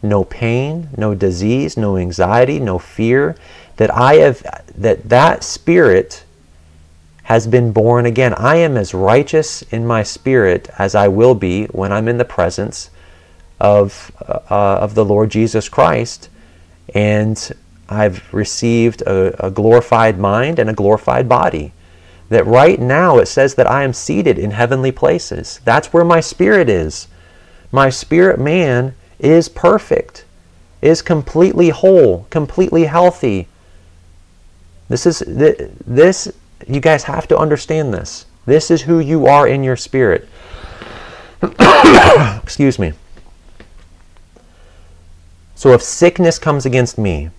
no 0.01 0.23
pain, 0.23 0.91
no 0.97 1.13
disease, 1.13 1.77
no 1.77 1.97
anxiety, 1.97 2.61
no 2.61 2.79
fear. 2.79 3.35
That 3.79 3.93
I 3.93 4.19
have 4.19 4.43
that 4.77 5.09
that 5.09 5.43
spirit 5.43 6.23
has 7.25 7.49
been 7.49 7.73
born 7.73 8.07
again. 8.07 8.35
I 8.35 8.59
am 8.59 8.77
as 8.77 8.95
righteous 8.95 9.63
in 9.73 9.89
my 9.89 10.05
spirit 10.05 10.71
as 10.79 10.95
I 10.95 11.09
will 11.09 11.35
be 11.35 11.65
when 11.73 11.91
I'm 11.91 12.07
in 12.07 12.19
the 12.19 12.25
presence 12.25 12.91
of, 13.62 14.11
uh, 14.28 14.42
of 14.50 14.95
the 14.95 15.04
Lord 15.04 15.31
Jesus 15.31 15.69
Christ. 15.69 16.28
And 16.95 17.50
I've 17.88 18.35
received 18.35 19.02
a, 19.02 19.47
a 19.47 19.50
glorified 19.50 20.19
mind 20.19 20.59
and 20.59 20.69
a 20.69 20.75
glorified 20.75 21.28
body. 21.28 21.73
That 22.28 22.45
right 22.45 22.81
now 22.81 23.19
it 23.19 23.26
says 23.26 23.54
that 23.54 23.71
I 23.71 23.85
am 23.85 23.92
seated 23.92 24.38
in 24.38 24.50
heavenly 24.50 24.90
places. 24.90 25.61
That's 25.64 25.92
where 25.92 26.04
my 26.04 26.21
spirit 26.21 26.69
is. 26.69 27.07
My 27.71 27.88
spirit 27.88 28.40
man 28.40 28.95
is 29.19 29.49
perfect, 29.49 30.25
is 30.81 31.00
completely 31.00 31.69
whole, 31.69 32.26
completely 32.31 32.85
healthy. 32.85 33.49
This 34.88 35.07
is 35.07 35.23
this 35.26 36.33
you 36.66 36.81
guys 36.81 37.04
have 37.04 37.28
to 37.28 37.38
understand 37.38 37.95
this. 37.95 38.26
This 38.45 38.71
is 38.71 38.83
who 38.83 38.99
you 38.99 39.26
are 39.26 39.47
in 39.47 39.62
your 39.62 39.76
spirit. 39.76 40.28
Excuse 42.42 42.78
me. 42.78 42.95
So 45.62 45.73
if 45.75 45.81
sickness 45.81 46.40
comes 46.40 46.66
against 46.66 46.99
me, 46.99 47.31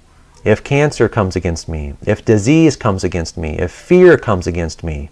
if 0.46 0.64
cancer 0.64 1.10
comes 1.10 1.36
against 1.36 1.68
me, 1.68 1.96
if 2.06 2.24
disease 2.24 2.78
comes 2.78 3.04
against 3.04 3.36
me, 3.36 3.60
if 3.60 3.70
fear 3.70 4.18
comes 4.18 4.48
against 4.48 4.82
me, 4.82 5.10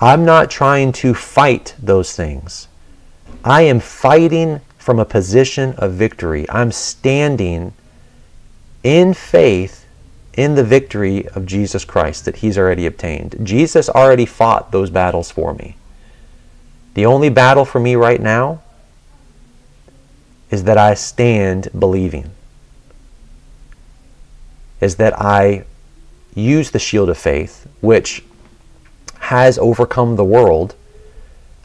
I'm 0.00 0.24
not 0.24 0.50
trying 0.50 0.90
to 0.94 1.14
fight 1.14 1.76
those 1.80 2.16
things. 2.16 2.66
I 3.44 3.62
am 3.62 3.78
fighting 3.78 4.60
from 4.78 4.98
a 4.98 5.04
position 5.04 5.74
of 5.74 5.92
victory. 5.92 6.44
I'm 6.50 6.72
standing 6.72 7.72
in 8.82 9.14
faith 9.14 9.86
in 10.34 10.56
the 10.56 10.64
victory 10.64 11.28
of 11.28 11.46
Jesus 11.46 11.84
Christ 11.84 12.24
that 12.24 12.38
he's 12.38 12.58
already 12.58 12.84
obtained. 12.84 13.36
Jesus 13.44 13.88
already 13.88 14.26
fought 14.26 14.72
those 14.72 14.90
battles 14.90 15.30
for 15.30 15.54
me. 15.54 15.76
The 16.94 17.06
only 17.06 17.28
battle 17.28 17.64
for 17.64 17.78
me 17.78 17.94
right 17.94 18.20
now 18.20 18.60
is 20.50 20.64
that 20.64 20.78
I 20.78 20.94
stand 20.94 21.68
believing. 21.78 22.30
Is 24.80 24.96
that 24.96 25.20
I 25.20 25.64
use 26.34 26.70
the 26.70 26.78
shield 26.78 27.08
of 27.10 27.18
faith, 27.18 27.66
which 27.80 28.24
has 29.18 29.58
overcome 29.58 30.16
the 30.16 30.24
world. 30.24 30.74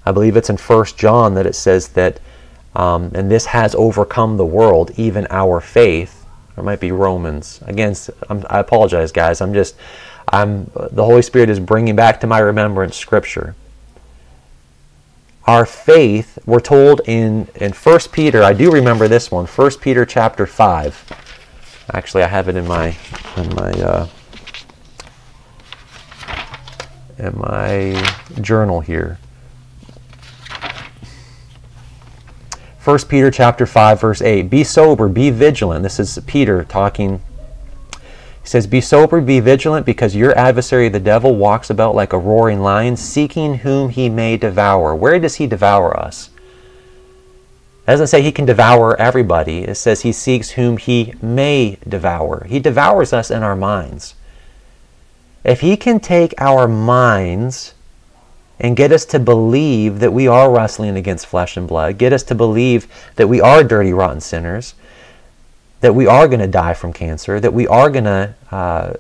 I 0.06 0.12
believe 0.12 0.36
it's 0.36 0.50
in 0.50 0.58
1 0.58 0.86
John 0.98 1.36
that 1.36 1.46
it 1.46 1.56
says 1.56 1.90
that, 1.90 2.20
um, 2.75 3.12
and 3.13 3.30
this 3.32 3.46
has 3.48 3.75
overcome 3.75 4.38
the 4.38 4.46
world, 4.46 4.92
even 4.98 5.28
our 5.30 5.62
faith 5.62 6.24
it 6.58 6.63
might 6.63 6.80
be 6.80 6.92
Romans. 6.92 7.60
Again, 7.66 7.96
I'm, 8.30 8.46
I 8.50 8.60
apologize, 8.60 9.12
guys. 9.12 9.42
I'm 9.42 9.54
just, 9.54 9.75
I'm 10.30 10.70
the 10.75 11.04
Holy 11.04 11.22
Spirit 11.22 11.50
is 11.50 11.60
bringing 11.60 11.96
back 11.96 12.20
to 12.22 12.28
my 12.28 12.40
remembrance 12.40 12.96
Scripture. 12.96 13.56
Our 15.45 15.65
faith, 15.65 16.39
we're 16.45 16.62
told 16.62 17.01
in 17.05 17.50
in 17.55 17.73
First 17.73 18.12
Peter. 18.12 18.43
I 18.43 18.53
do 18.53 18.71
remember 18.71 19.07
this 19.07 19.29
one. 19.29 19.45
First 19.45 19.81
Peter 19.81 20.05
chapter 20.05 20.45
five. 20.45 21.03
Actually, 21.93 22.23
I 22.23 22.27
have 22.27 22.47
it 22.47 22.55
in 22.55 22.65
my 22.65 22.95
in 23.35 23.50
my 23.55 23.71
uh, 23.71 24.07
in 27.17 27.38
my 27.38 28.15
journal 28.41 28.79
here. 28.79 29.19
1 32.83 33.00
Peter 33.07 33.31
chapter 33.31 33.65
5 33.65 34.01
verse 34.01 34.21
8 34.21 34.50
be 34.50 34.62
sober 34.62 35.07
be 35.07 35.29
vigilant 35.29 35.83
this 35.83 36.01
is 36.01 36.19
Peter 36.27 36.65
talking 36.65 37.21
he 38.43 38.50
says 38.50 38.67
be 38.67 38.81
sober 38.81 39.21
be 39.21 39.39
vigilant 39.39 39.85
because 39.85 40.15
your 40.15 40.38
adversary 40.38 40.89
the 40.89 41.00
devil 41.00 41.35
walks 41.35 41.69
about 41.69 41.95
like 41.95 42.12
a 42.12 42.17
roaring 42.17 42.59
lion 42.59 42.97
seeking 42.97 43.59
whom 43.59 43.89
he 43.89 44.09
may 44.09 44.35
devour. 44.35 44.93
Where 44.93 45.17
does 45.17 45.35
he 45.35 45.47
devour 45.47 45.97
us? 45.97 46.29
It 47.88 47.91
doesn't 47.91 48.07
say 48.07 48.21
he 48.21 48.31
can 48.31 48.45
devour 48.45 49.00
everybody. 49.00 49.59
It 49.59 49.75
says 49.75 50.01
he 50.01 50.12
seeks 50.12 50.51
whom 50.51 50.77
he 50.77 51.13
may 51.21 51.77
devour. 51.88 52.45
He 52.50 52.59
devours 52.59 53.13
us 53.13 53.31
in 53.31 53.43
our 53.43 53.55
minds. 53.55 54.15
If 55.45 55.62
he 55.62 55.75
can 55.75 56.00
take 56.00 56.33
our 56.38 56.67
minds 56.67 57.73
and 58.59 58.77
get 58.77 58.91
us 58.91 59.03
to 59.05 59.19
believe 59.19 60.00
that 60.00 60.13
we 60.13 60.27
are 60.27 60.50
wrestling 60.50 60.95
against 60.95 61.27
flesh 61.27 61.57
and 61.57 61.67
blood, 61.67 61.97
get 61.97 62.13
us 62.13 62.23
to 62.23 62.35
believe 62.35 62.88
that 63.15 63.27
we 63.27 63.41
are 63.41 63.63
dirty, 63.63 63.91
rotten 63.91 64.21
sinners, 64.21 64.75
that 65.84 65.94
we 65.94 66.08
are 66.08 66.30
going 66.30 66.40
to 66.40 66.48
die 66.48 66.74
from 66.74 66.94
cancer, 66.94 67.42
that 67.42 67.54
we 67.54 67.68
are 67.68 67.90
going 67.90 68.06
to 68.06 68.34
uh, 68.52 68.94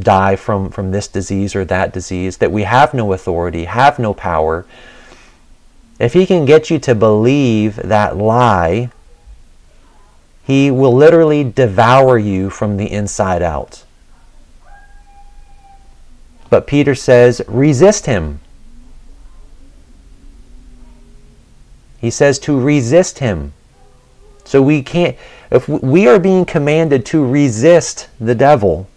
die 0.00 0.36
from, 0.36 0.70
from 0.70 0.90
this 0.90 1.08
disease 1.08 1.56
or 1.56 1.64
that 1.64 1.90
disease, 1.90 2.36
that 2.36 2.52
we 2.52 2.64
have 2.64 2.92
no 2.92 3.14
authority, 3.14 3.64
have 3.64 3.98
no 3.98 4.12
power. 4.12 4.66
If 5.98 6.12
he 6.12 6.26
can 6.26 6.44
get 6.44 6.68
you 6.68 6.78
to 6.80 6.94
believe 6.94 7.76
that 7.76 8.18
lie, 8.18 8.90
he 10.44 10.70
will 10.70 10.92
literally 10.92 11.44
devour 11.44 12.18
you 12.18 12.50
from 12.50 12.76
the 12.76 12.92
inside 12.92 13.40
out. 13.40 13.84
But 16.50 16.66
Peter 16.66 16.94
says, 16.94 17.40
resist 17.48 18.04
him. 18.04 18.40
He 22.02 22.10
says 22.10 22.38
to 22.40 22.60
resist 22.60 23.20
him. 23.20 23.54
So 24.48 24.62
we 24.62 24.82
can't, 24.82 25.14
if 25.50 25.68
we 25.68 26.08
are 26.08 26.18
being 26.18 26.46
commanded 26.46 27.04
to 27.06 27.22
resist 27.22 28.08
the 28.18 28.34
devil, 28.34 28.88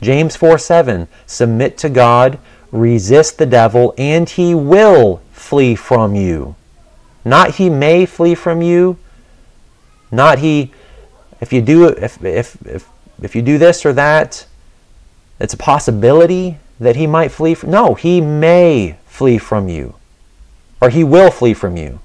James 0.00 0.34
4 0.34 0.58
7, 0.58 1.06
submit 1.24 1.78
to 1.78 1.88
God, 1.88 2.40
resist 2.72 3.38
the 3.38 3.46
devil, 3.46 3.94
and 3.96 4.28
he 4.28 4.56
will 4.56 5.22
flee 5.30 5.76
from 5.76 6.16
you. 6.16 6.56
Not 7.24 7.54
he 7.54 7.70
may 7.70 8.06
flee 8.06 8.34
from 8.34 8.60
you, 8.60 8.98
not 10.10 10.40
he, 10.40 10.72
if 11.40 11.52
you 11.52 11.62
do 11.62 11.86
if, 11.90 12.20
if, 12.24 12.66
if, 12.66 12.88
if 13.22 13.36
you 13.36 13.42
do 13.42 13.56
this 13.56 13.86
or 13.86 13.92
that, 13.92 14.46
it's 15.38 15.54
a 15.54 15.58
possibility 15.58 16.58
that 16.80 16.96
he 16.96 17.06
might 17.06 17.30
flee 17.30 17.54
from, 17.54 17.70
no, 17.70 17.94
he 17.94 18.20
may 18.20 18.96
flee 19.06 19.38
from 19.38 19.68
you, 19.68 19.94
or 20.80 20.90
he 20.90 21.04
will 21.04 21.30
flee 21.30 21.54
from 21.54 21.76
you. 21.76 22.00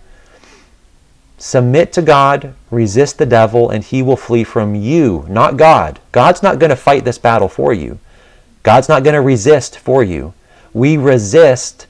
Submit 1.45 1.91
to 1.91 2.01
God, 2.01 2.53
resist 2.71 3.17
the 3.17 3.25
devil, 3.25 3.69
and 3.69 3.83
he 3.83 4.01
will 4.01 4.15
flee 4.15 4.45
from 4.45 4.75
you, 4.75 5.25
not 5.27 5.57
God. 5.57 5.99
God's 6.13 6.41
not 6.41 6.57
going 6.57 6.69
to 6.69 6.75
fight 6.77 7.03
this 7.03 7.17
battle 7.17 7.49
for 7.49 7.73
you. 7.73 7.99
God's 8.63 8.87
not 8.87 9.03
going 9.03 9.13
to 9.13 9.19
resist 9.19 9.77
for 9.77 10.05
you. 10.05 10.33
We 10.71 10.95
resist, 10.95 11.85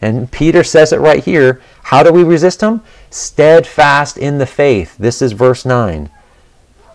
and 0.00 0.32
Peter 0.32 0.64
says 0.64 0.90
it 0.90 1.00
right 1.00 1.22
here. 1.22 1.60
How 1.82 2.02
do 2.02 2.14
we 2.14 2.24
resist 2.24 2.62
him? 2.62 2.80
steadfast 3.10 4.16
in 4.16 4.38
the 4.38 4.46
faith. 4.46 4.96
This 4.96 5.20
is 5.20 5.32
verse 5.32 5.66
9. 5.66 6.08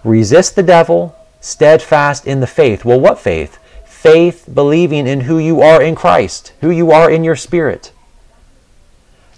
Resist 0.03 0.55
the 0.55 0.63
devil, 0.63 1.15
steadfast 1.39 2.25
in 2.25 2.39
the 2.39 2.47
faith. 2.47 2.83
Well, 2.83 2.99
what 2.99 3.19
faith? 3.19 3.59
Faith 3.85 4.49
believing 4.51 5.05
in 5.05 5.21
who 5.21 5.37
you 5.37 5.61
are 5.61 5.79
in 5.79 5.93
Christ, 5.93 6.53
who 6.61 6.71
you 6.71 6.89
are 6.89 7.11
in 7.11 7.23
your 7.23 7.35
spirit. 7.35 7.91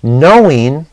Knowing 0.01 0.85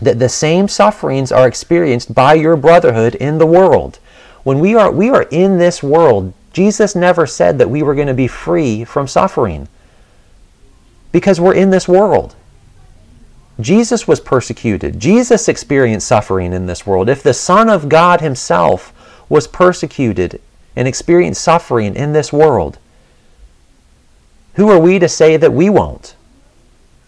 that 0.00 0.18
the 0.18 0.28
same 0.28 0.68
sufferings 0.68 1.32
are 1.32 1.48
experienced 1.48 2.14
by 2.14 2.34
your 2.34 2.56
brotherhood 2.56 3.14
in 3.16 3.38
the 3.38 3.46
world. 3.46 3.98
When 4.44 4.60
we 4.60 4.74
are 4.74 4.90
we 4.90 5.10
are 5.10 5.24
in 5.30 5.58
this 5.58 5.82
world, 5.82 6.32
Jesus 6.52 6.94
never 6.94 7.26
said 7.26 7.58
that 7.58 7.70
we 7.70 7.82
were 7.82 7.94
going 7.94 8.06
to 8.08 8.14
be 8.14 8.28
free 8.28 8.84
from 8.84 9.06
suffering. 9.06 9.68
Because 11.12 11.40
we're 11.40 11.54
in 11.54 11.70
this 11.70 11.88
world. 11.88 12.34
Jesus 13.60 14.06
was 14.06 14.20
persecuted. 14.20 15.00
Jesus 15.00 15.48
experienced 15.48 16.06
suffering 16.06 16.52
in 16.52 16.66
this 16.66 16.86
world. 16.86 17.08
If 17.08 17.22
the 17.22 17.34
Son 17.34 17.68
of 17.68 17.88
God 17.88 18.20
himself 18.20 18.92
was 19.28 19.48
persecuted 19.48 20.40
and 20.76 20.86
experienced 20.86 21.42
suffering 21.42 21.96
in 21.96 22.12
this 22.12 22.32
world, 22.32 22.78
who 24.54 24.68
are 24.68 24.78
we 24.78 24.98
to 24.98 25.08
say 25.08 25.36
that 25.36 25.52
we 25.52 25.68
won't? 25.68 26.14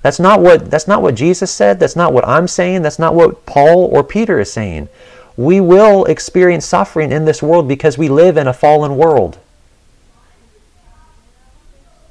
That's 0.03 0.19
not 0.19 0.41
what 0.41 0.71
that's 0.71 0.89
not 0.89 1.03
what 1.03 1.15
Jesus 1.15 1.51
said. 1.51 1.79
That's 1.79 1.97
not 1.97 2.13
what 2.13 2.27
I'm 2.27 2.49
saying. 2.49 2.83
That's 2.83 2.99
not 2.99 3.15
what 3.15 3.45
Paul 3.47 3.85
or 3.85 4.03
Peter 4.03 4.41
is 4.41 4.53
saying. 4.53 4.89
We 5.37 5.61
will 5.61 6.05
experience 6.07 6.67
suffering 6.67 7.13
in 7.13 7.25
this 7.25 7.43
world 7.43 7.69
because 7.69 7.99
we 7.99 8.09
live 8.09 8.37
in 8.37 8.47
a 8.47 8.53
fallen 8.53 8.97
world. 8.97 9.39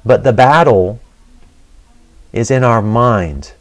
But 0.04 0.24
the 0.24 0.32
battle 0.32 1.00
is 2.32 2.50
in 2.50 2.64
our 2.64 2.80
mind, 2.80 3.52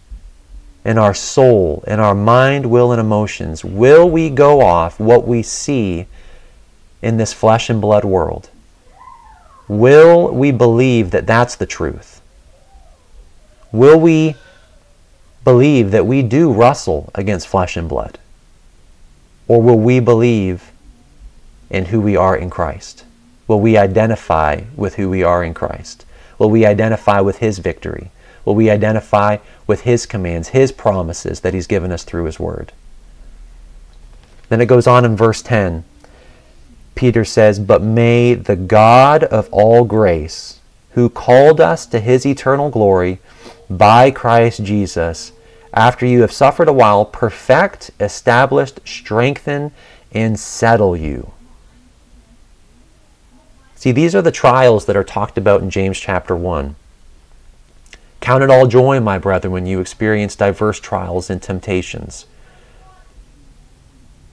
in 0.86 0.98
our 0.98 1.14
soul, 1.14 1.84
in 1.88 2.00
our 2.00 2.16
mind, 2.16 2.68
will, 2.68 2.92
and 2.92 3.02
emotions. 3.02 3.66
Will 3.66 4.10
we 4.10 4.30
go 4.30 4.62
off 4.62 5.00
what 5.00 5.28
we 5.28 5.44
see 5.44 6.08
in 7.02 7.18
this 7.18 7.34
flesh 7.34 7.70
and 7.70 7.82
blood 7.82 8.06
world? 8.06 8.50
Will 9.68 10.34
we 10.34 10.52
believe 10.52 11.12
that 11.12 11.28
that's 11.28 11.56
the 11.56 11.66
truth? 11.66 12.19
Will 13.72 14.00
we 14.00 14.36
believe 15.44 15.92
that 15.92 16.06
we 16.06 16.22
do 16.22 16.52
wrestle 16.52 17.12
against 17.16 17.48
flesh 17.48 17.78
and 17.78 17.88
blood? 17.88 18.20
Or 19.48 19.62
will 19.62 19.80
we 19.80 20.00
believe 20.00 20.72
in 21.70 21.86
who 21.86 22.02
we 22.02 22.16
are 22.16 22.36
in 22.36 22.50
Christ? 22.50 23.06
Will 23.48 23.60
we 23.60 23.78
identify 23.78 24.62
with 24.76 24.96
who 24.96 25.10
we 25.10 25.24
are 25.24 25.44
in 25.44 25.54
Christ? 25.54 26.06
Will 26.38 26.50
we 26.50 26.66
identify 26.66 27.20
with 27.20 27.40
His 27.40 27.60
victory? 27.60 28.12
Will 28.46 28.56
we 28.56 28.70
identify 28.70 29.38
with 29.68 29.82
His 29.82 30.06
commands, 30.06 30.50
His 30.50 30.72
promises 30.72 31.42
that 31.42 31.54
He's 31.54 31.68
given 31.68 31.92
us 31.92 32.04
through 32.04 32.26
His 32.26 32.40
Word? 32.40 32.72
Then 34.50 34.62
it 34.62 34.68
goes 34.68 34.88
on 34.88 35.06
in 35.06 35.16
verse 35.16 35.42
10. 35.42 35.84
Peter 36.96 37.24
says, 37.24 37.60
But 37.60 37.82
may 37.82 38.34
the 38.34 38.56
God 38.56 39.24
of 39.24 39.48
all 39.52 39.84
grace, 39.84 40.60
who 40.92 41.10
called 41.10 41.62
us 41.62 41.86
to 41.88 42.00
His 42.00 42.26
eternal 42.26 42.70
glory, 42.70 43.20
by 43.70 44.12
Christ 44.12 44.64
Jesus, 44.64 45.32
after 45.74 46.06
you 46.06 46.22
have 46.22 46.32
suffered 46.32 46.68
a 46.68 46.74
while, 46.74 47.06
perfect, 47.06 47.92
establish, 48.00 48.72
strengthen, 48.86 49.72
and 50.12 50.40
settle 50.40 50.98
you. 50.98 51.32
See, 53.76 53.92
these 53.92 54.16
are 54.16 54.22
the 54.22 54.32
trials 54.32 54.86
that 54.86 54.98
are 54.98 55.04
talked 55.04 55.38
about 55.38 55.62
in 55.62 55.70
James 55.70 56.00
chapter 56.00 56.36
1. 56.36 56.76
Count 58.20 58.44
it 58.44 58.50
all 58.50 58.68
joy, 58.68 59.00
my 59.00 59.18
brethren, 59.18 59.54
when 59.54 59.66
you 59.66 59.80
experience 59.80 60.36
diverse 60.36 60.80
trials 60.80 61.30
and 61.30 61.42
temptations. 61.42 62.26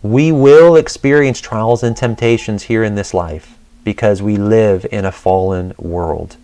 We 0.02 0.32
will 0.32 0.76
experience 0.76 1.40
trials 1.40 1.82
and 1.82 1.96
temptations 1.96 2.64
here 2.64 2.82
in 2.82 2.94
this 2.94 3.14
life 3.14 3.56
because 3.84 4.20
we 4.20 4.36
live 4.36 4.84
in 4.90 5.04
a 5.04 5.12
fallen 5.12 5.74
world. 5.78 6.36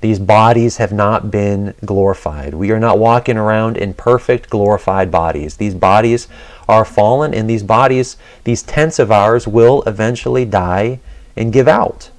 These 0.00 0.18
bodies 0.18 0.76
have 0.76 0.92
not 0.92 1.30
been 1.30 1.74
glorified. 1.84 2.54
We 2.54 2.70
are 2.70 2.78
not 2.78 2.98
walking 2.98 3.36
around 3.36 3.76
in 3.76 3.94
perfect, 3.94 4.50
glorified 4.50 5.10
bodies. 5.10 5.56
These 5.56 5.74
bodies 5.74 6.28
are 6.68 6.84
fallen, 6.84 7.32
and 7.32 7.48
these 7.48 7.62
bodies, 7.62 8.16
these 8.44 8.62
tents 8.62 8.98
of 8.98 9.10
ours, 9.10 9.48
will 9.48 9.82
eventually 9.86 10.44
die 10.44 11.00
and 11.36 11.52
give 11.52 11.66
out. 11.66 12.10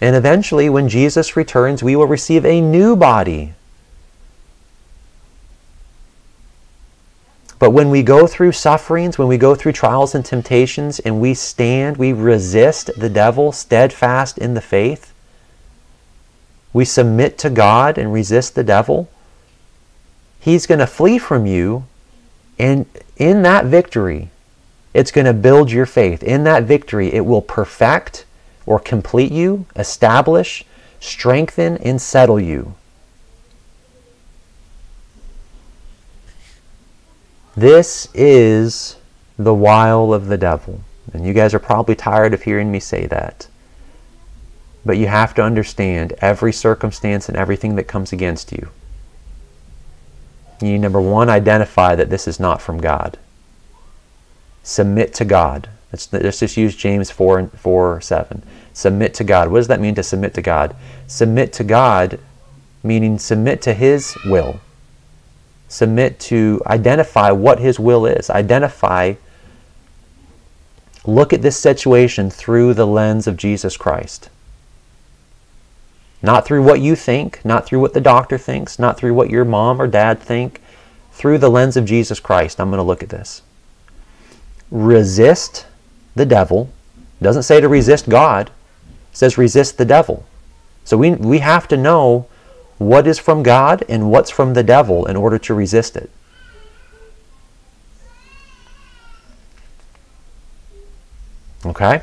And 0.00 0.16
eventually, 0.16 0.68
when 0.68 0.88
Jesus 0.88 1.36
returns, 1.36 1.82
we 1.82 1.94
will 1.96 2.06
receive 2.06 2.44
a 2.44 2.60
new 2.60 2.96
body. 2.96 3.54
But 7.58 7.70
when 7.70 7.90
we 7.90 8.02
go 8.02 8.26
through 8.26 8.52
sufferings, 8.52 9.18
when 9.18 9.28
we 9.28 9.38
go 9.38 9.54
through 9.54 9.72
trials 9.72 10.16
and 10.16 10.24
temptations, 10.24 10.98
and 10.98 11.20
we 11.20 11.34
stand, 11.34 11.98
we 11.98 12.12
resist 12.12 12.90
the 12.96 13.08
devil 13.08 13.52
steadfast 13.52 14.38
in 14.38 14.54
the 14.54 14.60
faith, 14.60 15.11
we 16.72 16.84
submit 16.84 17.38
to 17.38 17.50
God 17.50 17.98
and 17.98 18.12
resist 18.12 18.54
the 18.54 18.64
devil, 18.64 19.08
he's 20.40 20.66
going 20.66 20.80
to 20.80 20.86
flee 20.86 21.18
from 21.18 21.46
you. 21.46 21.84
And 22.58 22.86
in 23.16 23.42
that 23.42 23.66
victory, 23.66 24.30
it's 24.94 25.10
going 25.10 25.26
to 25.26 25.32
build 25.32 25.70
your 25.70 25.86
faith. 25.86 26.22
In 26.22 26.44
that 26.44 26.64
victory, 26.64 27.12
it 27.12 27.26
will 27.26 27.42
perfect 27.42 28.24
or 28.66 28.78
complete 28.78 29.32
you, 29.32 29.66
establish, 29.74 30.64
strengthen, 31.00 31.76
and 31.78 32.00
settle 32.00 32.40
you. 32.40 32.74
This 37.54 38.08
is 38.14 38.96
the 39.38 39.54
wile 39.54 40.12
of 40.14 40.28
the 40.28 40.38
devil. 40.38 40.80
And 41.12 41.26
you 41.26 41.34
guys 41.34 41.52
are 41.52 41.58
probably 41.58 41.94
tired 41.94 42.32
of 42.32 42.42
hearing 42.42 42.70
me 42.70 42.80
say 42.80 43.06
that. 43.06 43.46
But 44.84 44.98
you 44.98 45.06
have 45.06 45.34
to 45.34 45.42
understand 45.42 46.12
every 46.18 46.52
circumstance 46.52 47.28
and 47.28 47.36
everything 47.36 47.76
that 47.76 47.84
comes 47.84 48.12
against 48.12 48.52
you. 48.52 48.70
You 50.60 50.78
number 50.78 51.00
one, 51.00 51.28
identify 51.28 51.94
that 51.94 52.10
this 52.10 52.28
is 52.28 52.38
not 52.38 52.62
from 52.62 52.78
God. 52.78 53.18
Submit 54.62 55.12
to 55.14 55.24
God. 55.24 55.68
Let's, 55.92 56.12
let's 56.12 56.40
just 56.40 56.56
use 56.56 56.76
James 56.76 57.10
4, 57.10 57.48
4 57.48 58.00
7. 58.00 58.42
Submit 58.72 59.14
to 59.14 59.24
God. 59.24 59.50
What 59.50 59.58
does 59.58 59.68
that 59.68 59.80
mean 59.80 59.94
to 59.96 60.02
submit 60.02 60.34
to 60.34 60.42
God? 60.42 60.74
Submit 61.06 61.52
to 61.54 61.64
God, 61.64 62.18
meaning 62.82 63.18
submit 63.18 63.60
to 63.62 63.74
His 63.74 64.16
will. 64.24 64.60
Submit 65.68 66.18
to 66.20 66.62
identify 66.66 67.30
what 67.30 67.58
His 67.58 67.78
will 67.78 68.06
is. 68.06 68.30
Identify, 68.30 69.14
look 71.04 71.32
at 71.32 71.42
this 71.42 71.58
situation 71.58 72.30
through 72.30 72.74
the 72.74 72.86
lens 72.86 73.26
of 73.26 73.36
Jesus 73.36 73.76
Christ. 73.76 74.30
Not 76.22 76.46
through 76.46 76.62
what 76.62 76.80
you 76.80 76.94
think, 76.94 77.44
not 77.44 77.66
through 77.66 77.80
what 77.80 77.94
the 77.94 78.00
doctor 78.00 78.38
thinks, 78.38 78.78
not 78.78 78.96
through 78.96 79.14
what 79.14 79.30
your 79.30 79.44
mom 79.44 79.82
or 79.82 79.88
dad 79.88 80.20
think, 80.20 80.60
through 81.12 81.38
the 81.38 81.50
lens 81.50 81.76
of 81.76 81.84
Jesus 81.84 82.20
Christ. 82.20 82.60
I'm 82.60 82.70
going 82.70 82.78
to 82.78 82.84
look 82.84 83.02
at 83.02 83.08
this. 83.08 83.42
Resist 84.70 85.66
the 86.14 86.24
devil. 86.24 86.70
Doesn't 87.20 87.42
say 87.42 87.60
to 87.60 87.68
resist 87.68 88.08
God. 88.08 88.48
It 89.10 89.16
says 89.16 89.36
resist 89.36 89.78
the 89.78 89.84
devil. 89.84 90.24
So 90.84 90.96
we, 90.96 91.10
we 91.10 91.40
have 91.40 91.68
to 91.68 91.76
know 91.76 92.26
what 92.78 93.06
is 93.06 93.18
from 93.18 93.42
God 93.42 93.84
and 93.88 94.10
what's 94.10 94.30
from 94.30 94.54
the 94.54 94.62
devil 94.62 95.06
in 95.06 95.16
order 95.16 95.38
to 95.38 95.54
resist 95.54 95.96
it. 95.96 96.10
Okay? 101.64 102.02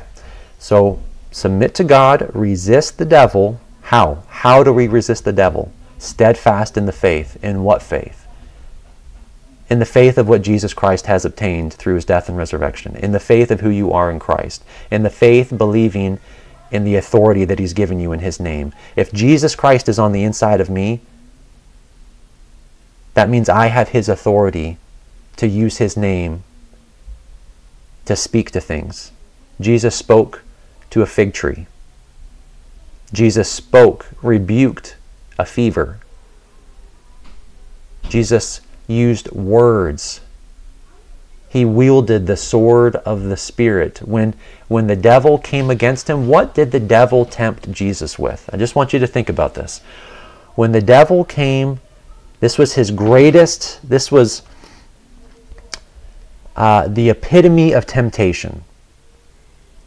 So 0.58 1.00
submit 1.30 1.74
to 1.74 1.84
God, 1.84 2.30
resist 2.34 2.98
the 2.98 3.04
devil, 3.04 3.60
how? 3.90 4.22
How 4.28 4.62
do 4.62 4.72
we 4.72 4.86
resist 4.86 5.24
the 5.24 5.32
devil? 5.32 5.72
Steadfast 5.98 6.76
in 6.76 6.86
the 6.86 6.92
faith. 6.92 7.36
In 7.42 7.64
what 7.64 7.82
faith? 7.82 8.24
In 9.68 9.80
the 9.80 9.84
faith 9.84 10.16
of 10.16 10.28
what 10.28 10.42
Jesus 10.42 10.72
Christ 10.72 11.06
has 11.06 11.24
obtained 11.24 11.74
through 11.74 11.96
his 11.96 12.04
death 12.04 12.28
and 12.28 12.38
resurrection. 12.38 12.94
In 12.94 13.10
the 13.10 13.18
faith 13.18 13.50
of 13.50 13.62
who 13.62 13.68
you 13.68 13.90
are 13.90 14.08
in 14.08 14.20
Christ. 14.20 14.62
In 14.92 15.02
the 15.02 15.10
faith 15.10 15.52
believing 15.58 16.20
in 16.70 16.84
the 16.84 16.94
authority 16.94 17.44
that 17.44 17.58
he's 17.58 17.72
given 17.72 17.98
you 17.98 18.12
in 18.12 18.20
his 18.20 18.38
name. 18.38 18.72
If 18.94 19.12
Jesus 19.12 19.56
Christ 19.56 19.88
is 19.88 19.98
on 19.98 20.12
the 20.12 20.22
inside 20.22 20.60
of 20.60 20.70
me, 20.70 21.00
that 23.14 23.28
means 23.28 23.48
I 23.48 23.66
have 23.66 23.88
his 23.88 24.08
authority 24.08 24.78
to 25.34 25.48
use 25.48 25.78
his 25.78 25.96
name 25.96 26.44
to 28.04 28.14
speak 28.14 28.52
to 28.52 28.60
things. 28.60 29.10
Jesus 29.60 29.96
spoke 29.96 30.44
to 30.90 31.02
a 31.02 31.06
fig 31.06 31.34
tree. 31.34 31.66
Jesus 33.12 33.50
spoke, 33.50 34.06
rebuked 34.22 34.96
a 35.38 35.44
fever. 35.44 35.98
Jesus 38.08 38.60
used 38.86 39.30
words. 39.32 40.20
He 41.48 41.64
wielded 41.64 42.26
the 42.26 42.36
sword 42.36 42.96
of 42.96 43.24
the 43.24 43.36
Spirit. 43.36 43.98
When, 44.04 44.34
when 44.68 44.86
the 44.86 44.96
devil 44.96 45.38
came 45.38 45.70
against 45.70 46.08
him, 46.08 46.28
what 46.28 46.54
did 46.54 46.70
the 46.70 46.80
devil 46.80 47.24
tempt 47.24 47.72
Jesus 47.72 48.18
with? 48.18 48.48
I 48.52 48.56
just 48.56 48.76
want 48.76 48.92
you 48.92 48.98
to 49.00 49.06
think 49.06 49.28
about 49.28 49.54
this. 49.54 49.80
When 50.54 50.72
the 50.72 50.82
devil 50.82 51.24
came 51.24 51.80
This 52.40 52.56
was 52.56 52.72
his 52.72 52.90
greatest, 52.90 53.86
this 53.86 54.10
was 54.10 54.42
uh, 56.56 56.88
the 56.88 57.10
epitome 57.10 57.72
of 57.72 57.86
temptation. 57.86 58.64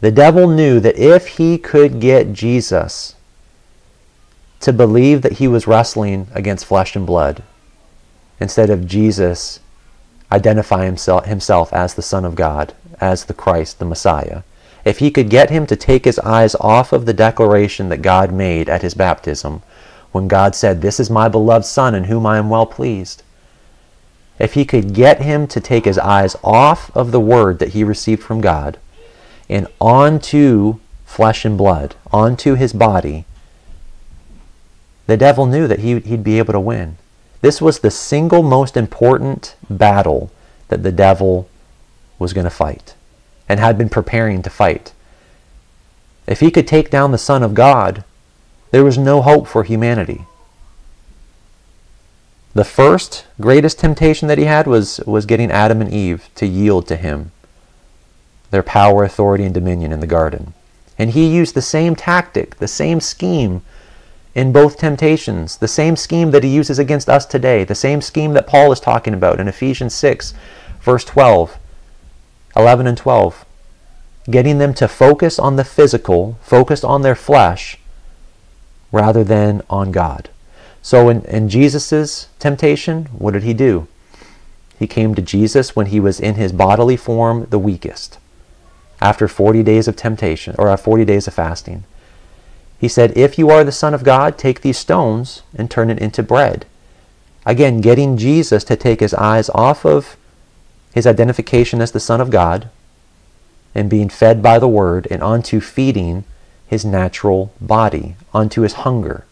The 0.04 0.12
devil 0.12 0.50
knew 0.50 0.82
that 0.82 0.98
if 0.98 1.28
he 1.38 1.58
could 1.58 2.02
get 2.02 2.34
Jesus 2.34 3.16
to 4.60 4.74
believe 4.74 5.22
that 5.22 5.38
he 5.39 5.48
was 5.48 5.66
wrestling 5.66 6.28
against 6.34 6.66
flesh 6.66 6.98
and 6.98 7.08
blood, 7.08 7.42
instead 8.38 8.70
of 8.70 8.86
Jesus 8.86 9.62
identify 10.30 10.84
himself, 10.84 11.26
himself 11.26 11.72
as 11.72 11.94
the 11.94 12.02
Son 12.02 12.26
of 12.26 12.36
God, 12.36 12.74
as 13.00 13.24
the 13.24 13.34
Christ, 13.34 13.80
the 13.80 13.86
Messiah, 13.86 14.42
if 14.84 15.00
he 15.00 15.10
could 15.10 15.30
get 15.30 15.50
him 15.50 15.66
to 15.68 15.76
take 15.78 16.04
his 16.04 16.20
eyes 16.20 16.54
off 16.56 16.92
of 16.92 17.06
the 17.06 17.13
declaration 17.13 17.88
that 17.88 18.02
God 18.02 18.34
made 18.34 18.68
at 18.68 18.82
his 18.82 18.96
baptism, 18.96 19.62
when 20.12 20.28
God 20.28 20.54
said, 20.54 20.82
This 20.82 21.00
is 21.00 21.10
my 21.10 21.30
beloved 21.30 21.66
Son 21.66 21.96
in 21.96 22.04
whom 22.04 22.26
I 22.26 22.38
am 22.38 22.50
well 22.50 22.66
pleased, 22.66 23.24
if 24.38 24.56
he 24.56 24.66
could 24.66 24.94
get 24.94 25.22
him 25.22 25.48
to 25.48 25.62
take 25.62 25.86
his 25.86 25.98
eyes 25.98 26.36
off 26.44 26.94
of 26.94 27.13
the 27.13 27.22
word 27.22 27.60
that 27.60 27.70
he 27.70 27.86
received 27.86 28.22
from 28.22 28.42
God 28.42 28.78
and 29.49 29.67
onto 29.79 30.79
flesh 31.06 31.45
and 31.45 31.58
blood, 31.58 31.95
onto 32.12 32.56
his 32.56 32.73
body, 32.73 33.25
the 35.06 35.17
devil 35.17 35.45
knew 35.45 35.67
that 35.67 35.79
he, 35.79 35.99
he'd 35.99 36.23
be 36.23 36.38
able 36.38 36.53
to 36.53 36.60
win. 36.60 36.97
This 37.41 37.62
was 37.62 37.79
the 37.79 37.91
single 37.91 38.41
most 38.41 38.77
important 38.77 39.56
battle 39.69 40.32
that 40.69 40.82
the 40.82 40.91
devil 40.91 41.49
was 42.17 42.32
going 42.34 42.45
to 42.45 42.49
fight 42.49 42.95
and 43.49 43.60
had 43.60 43.77
been 43.77 43.89
preparing 43.89 44.41
to 44.41 44.49
fight. 44.49 44.93
If 46.25 46.39
he 46.39 46.49
could 46.49 46.67
take 46.67 46.89
down 46.89 47.12
the 47.12 47.17
Son 47.17 47.43
of 47.43 47.53
God, 47.53 48.06
there 48.71 48.84
was 48.84 48.97
no 48.97 49.21
hope 49.21 49.45
for 49.45 49.63
humanity. 49.63 50.25
The 52.53 52.63
first 52.63 53.25
greatest 53.41 53.77
temptation 53.77 54.29
that 54.29 54.38
he 54.38 54.45
had 54.45 54.65
was, 54.65 55.01
was 55.06 55.25
getting 55.25 55.51
Adam 55.51 55.82
and 55.82 55.93
Eve 55.93 56.29
to 56.36 56.47
yield 56.47 56.88
to 56.88 56.95
him, 56.95 57.33
their 58.54 58.63
power, 58.63 59.04
authority, 59.04 59.44
and 59.44 59.54
dominion 59.54 59.92
in 59.92 60.00
the 60.00 60.08
garden. 60.08 60.54
And 60.98 61.10
he 61.10 61.28
used 61.28 61.56
the 61.56 61.62
same 61.62 61.96
tactic, 61.96 62.58
the 62.58 62.68
same 62.68 63.02
scheme 63.02 63.63
in 64.36 64.54
both 64.54 64.78
temptations, 64.78 65.58
the 65.58 65.68
same 65.68 65.96
scheme 65.96 66.32
that 66.32 66.44
he 66.44 66.50
uses 66.50 66.80
against 66.80 67.10
us 67.10 67.26
today, 67.26 67.63
the 67.63 67.76
same 67.76 68.00
scheme 68.00 68.34
that 68.34 68.48
Paul 68.48 68.72
is 68.72 68.80
talking 68.80 69.13
about 69.13 69.39
in 69.39 69.48
Ephesians 69.48 69.96
6, 69.96 70.36
verse 70.82 71.04
12, 71.04 71.58
11 72.56 72.88
and 72.88 72.98
12. 72.98 73.44
Getting 74.30 74.60
them 74.60 74.74
to 74.76 74.88
focus 74.88 75.39
on 75.39 75.56
the 75.56 75.66
physical, 75.66 76.38
focus 76.42 76.84
on 76.84 77.02
their 77.02 77.16
flesh, 77.16 77.80
rather 78.92 79.24
than 79.24 79.63
on 79.70 79.92
God. 79.92 80.30
So 80.84 81.10
in, 81.10 81.26
in 81.26 81.50
Jesus' 81.50 82.28
temptation, 82.38 83.06
what 83.06 83.32
did 83.32 83.44
he 83.44 83.54
do? 83.54 83.88
He 84.78 84.86
came 84.86 85.16
to 85.16 85.22
Jesus 85.22 85.76
when 85.76 85.88
he 85.88 86.00
was 86.00 86.20
in 86.20 86.36
his 86.36 86.52
bodily 86.52 86.98
form 86.98 87.48
the 87.50 87.60
weakest, 87.60 88.20
after 89.04 89.28
40 89.28 89.63
days 89.63 89.89
of 89.89 89.98
temptation, 89.98 90.56
or 90.58 90.70
uh, 90.70 90.78
40 90.78 91.04
days 91.04 91.28
of 91.28 91.34
fasting. 91.34 91.84
He 92.80 92.88
said, 92.88 93.18
If 93.18 93.38
you 93.38 93.50
are 93.50 93.66
the 93.66 93.72
Son 93.72 93.94
of 93.94 94.06
God, 94.06 94.38
take 94.38 94.62
these 94.62 94.78
stones 94.78 95.44
and 95.54 95.70
turn 95.70 95.89
it 95.89 96.00
into 96.00 96.24
bread. 96.24 96.66
Again, 97.46 97.82
getting 97.82 98.16
Jesus 98.16 98.63
to 98.63 98.78
take 98.78 99.02
his 99.02 99.13
eyes 99.13 99.50
off 99.50 99.86
of 99.86 100.16
his 100.94 101.06
identification 101.06 101.82
as 101.82 101.92
the 101.92 102.00
Son 102.00 102.22
of 102.22 102.32
God 102.32 102.70
and 103.76 103.89
being 103.89 104.08
fed 104.08 104.42
by 104.42 104.58
the 104.58 104.70
Word 104.70 105.06
and 105.12 105.22
onto 105.22 105.60
feeding 105.60 106.24
his 106.66 106.86
natural 106.86 107.52
body, 107.60 108.16
onto 108.34 108.62
his 108.62 108.74
hunger. 108.74 109.26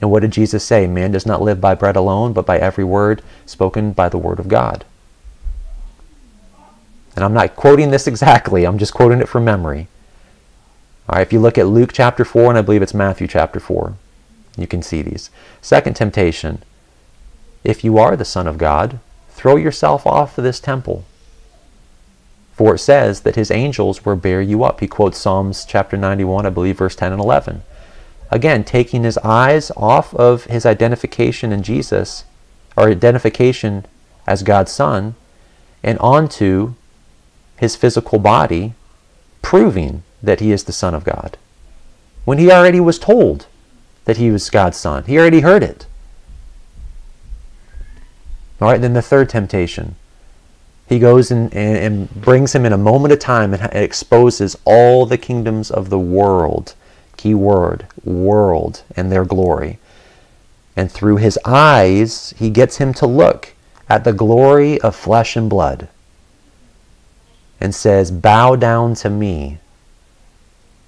And 0.00 0.10
what 0.10 0.20
did 0.20 0.32
Jesus 0.32 0.64
say? 0.64 0.86
Man 0.86 1.12
does 1.12 1.26
not 1.26 1.42
live 1.42 1.60
by 1.60 1.74
bread 1.74 1.96
alone, 1.96 2.32
but 2.32 2.46
by 2.46 2.58
every 2.58 2.82
word 2.82 3.22
spoken 3.44 3.92
by 3.92 4.08
the 4.08 4.18
Word 4.18 4.38
of 4.38 4.48
God. 4.48 4.86
And 7.14 7.24
I'm 7.24 7.34
not 7.34 7.56
quoting 7.56 7.90
this 7.90 8.06
exactly, 8.06 8.64
I'm 8.64 8.78
just 8.78 8.94
quoting 8.94 9.20
it 9.20 9.28
from 9.28 9.44
memory. 9.44 9.88
All 11.08 11.16
right, 11.16 11.26
if 11.26 11.32
you 11.32 11.40
look 11.40 11.58
at 11.58 11.66
Luke 11.66 11.90
chapter 11.92 12.24
4, 12.24 12.50
and 12.50 12.58
I 12.58 12.62
believe 12.62 12.82
it's 12.82 12.94
Matthew 12.94 13.26
chapter 13.26 13.60
4, 13.60 13.94
you 14.56 14.66
can 14.66 14.82
see 14.82 15.02
these. 15.02 15.30
Second 15.60 15.94
temptation 15.94 16.62
if 17.64 17.84
you 17.84 17.98
are 17.98 18.16
the 18.16 18.24
Son 18.24 18.46
of 18.46 18.58
God, 18.58 18.98
throw 19.30 19.56
yourself 19.56 20.06
off 20.06 20.36
of 20.36 20.44
this 20.44 20.58
temple. 20.58 21.04
For 22.54 22.74
it 22.74 22.80
says 22.80 23.20
that 23.20 23.36
his 23.36 23.50
angels 23.50 24.04
will 24.04 24.16
bear 24.16 24.42
you 24.42 24.64
up. 24.64 24.80
He 24.80 24.88
quotes 24.88 25.18
Psalms 25.18 25.64
chapter 25.64 25.96
91, 25.96 26.44
I 26.44 26.50
believe, 26.50 26.78
verse 26.78 26.96
10 26.96 27.12
and 27.12 27.20
11. 27.20 27.62
Again, 28.30 28.64
taking 28.64 29.04
his 29.04 29.18
eyes 29.18 29.70
off 29.76 30.14
of 30.14 30.44
his 30.44 30.66
identification 30.66 31.52
in 31.52 31.62
Jesus, 31.62 32.24
or 32.76 32.88
identification 32.88 33.86
as 34.26 34.42
God's 34.42 34.72
Son, 34.72 35.14
and 35.82 35.98
onto 35.98 36.74
his 37.62 37.76
physical 37.76 38.18
body, 38.18 38.74
proving 39.40 40.02
that 40.20 40.40
he 40.40 40.50
is 40.50 40.64
the 40.64 40.72
Son 40.72 40.96
of 40.96 41.04
God. 41.04 41.38
When 42.24 42.38
he 42.38 42.50
already 42.50 42.80
was 42.80 42.98
told 42.98 43.46
that 44.04 44.16
he 44.16 44.32
was 44.32 44.50
God's 44.50 44.76
Son, 44.76 45.04
he 45.04 45.16
already 45.16 45.42
heard 45.42 45.62
it. 45.62 45.86
All 48.60 48.66
right, 48.66 48.80
then 48.80 48.94
the 48.94 49.00
third 49.00 49.28
temptation. 49.28 49.94
He 50.88 50.98
goes 50.98 51.30
and, 51.30 51.54
and, 51.54 51.76
and 51.76 52.10
brings 52.20 52.52
him 52.52 52.66
in 52.66 52.72
a 52.72 52.76
moment 52.76 53.12
of 53.12 53.20
time 53.20 53.54
and 53.54 53.72
exposes 53.72 54.58
all 54.64 55.06
the 55.06 55.16
kingdoms 55.16 55.70
of 55.70 55.88
the 55.88 56.00
world. 56.00 56.74
Key 57.16 57.34
word, 57.34 57.86
world, 58.02 58.82
and 58.96 59.12
their 59.12 59.24
glory. 59.24 59.78
And 60.74 60.90
through 60.90 61.18
his 61.18 61.38
eyes, 61.44 62.34
he 62.36 62.50
gets 62.50 62.78
him 62.78 62.92
to 62.94 63.06
look 63.06 63.54
at 63.88 64.02
the 64.02 64.12
glory 64.12 64.80
of 64.80 64.96
flesh 64.96 65.36
and 65.36 65.48
blood 65.48 65.86
and 67.62 67.72
says, 67.72 68.10
Bow 68.10 68.56
down 68.56 68.94
to 68.96 69.08
me, 69.08 69.58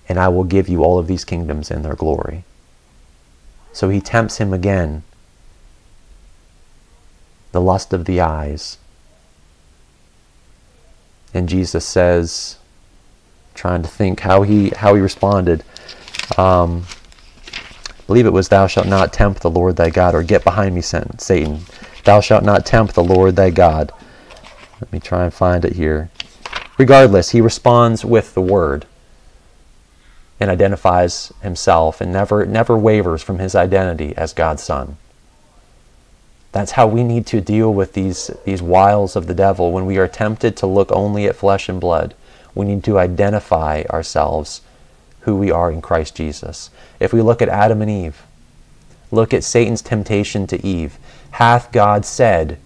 and 0.09 0.19
I 0.19 0.27
will 0.27 0.43
give 0.43 0.69
you 0.69 0.83
all 0.83 0.99
of 0.99 1.07
these 1.07 1.25
kingdoms 1.25 1.71
and 1.71 1.85
their 1.85 1.95
glory. 1.95 2.43
So 3.73 3.89
he 3.91 4.01
tempts 4.01 4.39
him 4.39 4.53
again. 4.53 5.05
The 7.53 7.61
lust 7.61 7.93
of 7.93 8.07
the 8.07 8.21
eyes. 8.21 8.79
And 11.33 11.49
Jesus 11.49 11.87
says, 11.87 12.59
trying 13.55 13.83
to 13.83 13.89
think 13.89 14.21
how 14.21 14.43
he 14.43 14.71
how 14.71 14.97
he 14.97 15.01
responded. 15.01 15.63
Um, 16.37 16.87
believe 18.09 18.27
it 18.27 18.33
was, 18.33 18.49
"Thou 18.49 18.67
shalt 18.67 18.89
not 18.89 19.13
tempt 19.13 19.43
the 19.43 19.51
Lord 19.51 19.77
thy 19.77 19.91
God," 19.91 20.15
or 20.15 20.25
"Get 20.25 20.43
behind 20.43 20.75
me, 20.75 20.81
Satan." 20.81 21.61
Thou 22.05 22.21
shalt 22.21 22.43
not 22.43 22.67
tempt 22.67 22.95
the 22.95 23.05
Lord 23.05 23.37
thy 23.37 23.51
God. 23.51 23.93
Let 24.81 24.93
me 24.93 24.99
try 24.99 25.25
and 25.25 25.33
find 25.33 25.65
it 25.65 25.75
here. 25.75 26.11
Regardless, 26.77 27.31
he 27.31 27.41
responds 27.41 28.05
with 28.05 28.35
the 28.35 28.43
word 28.43 28.87
and 30.41 30.51
identifies 30.51 31.33
himself 31.43 32.01
and 32.01 32.13
never, 32.13 32.45
never 32.45 32.77
wavers 32.77 33.23
from 33.23 33.39
his 33.39 33.55
identity 33.55 34.15
as 34.17 34.33
God's 34.33 34.63
son. 34.63 34.97
That's 36.53 36.73
how 36.73 36.87
we 36.87 37.03
need 37.03 37.27
to 37.27 37.41
deal 37.41 37.73
with 37.73 37.95
these, 37.95 38.31
these 38.45 38.63
wiles 38.63 39.17
of 39.17 39.27
the 39.27 39.35
devil 39.35 39.73
when 39.73 39.87
we 39.87 39.99
are 39.99 40.09
tempted 40.09 40.57
to 40.57 40.67
look 40.67 40.91
only 40.93 41.27
at 41.27 41.37
flesh 41.37 41.69
and 41.69 41.81
blood. 41.81 42.15
We 42.55 42.67
need 42.67 42.85
to 42.85 42.99
identify 42.99 43.83
ourselves 43.91 44.61
who 45.21 45.37
we 45.37 45.51
are 45.51 45.71
in 45.71 45.83
Christ 45.83 46.15
Jesus. 46.15 46.71
If 47.01 47.13
we 47.13 47.23
look 47.23 47.41
at 47.41 47.49
Adam 47.49 47.83
and 47.83 47.91
Eve, 47.91 48.23
look 49.11 49.33
at 49.33 49.43
Satan's 49.43 49.83
temptation 49.83 50.47
to 50.49 50.65
Eve. 50.65 50.99
Hath 51.33 51.73
God 51.73 52.05
said, 52.05 52.59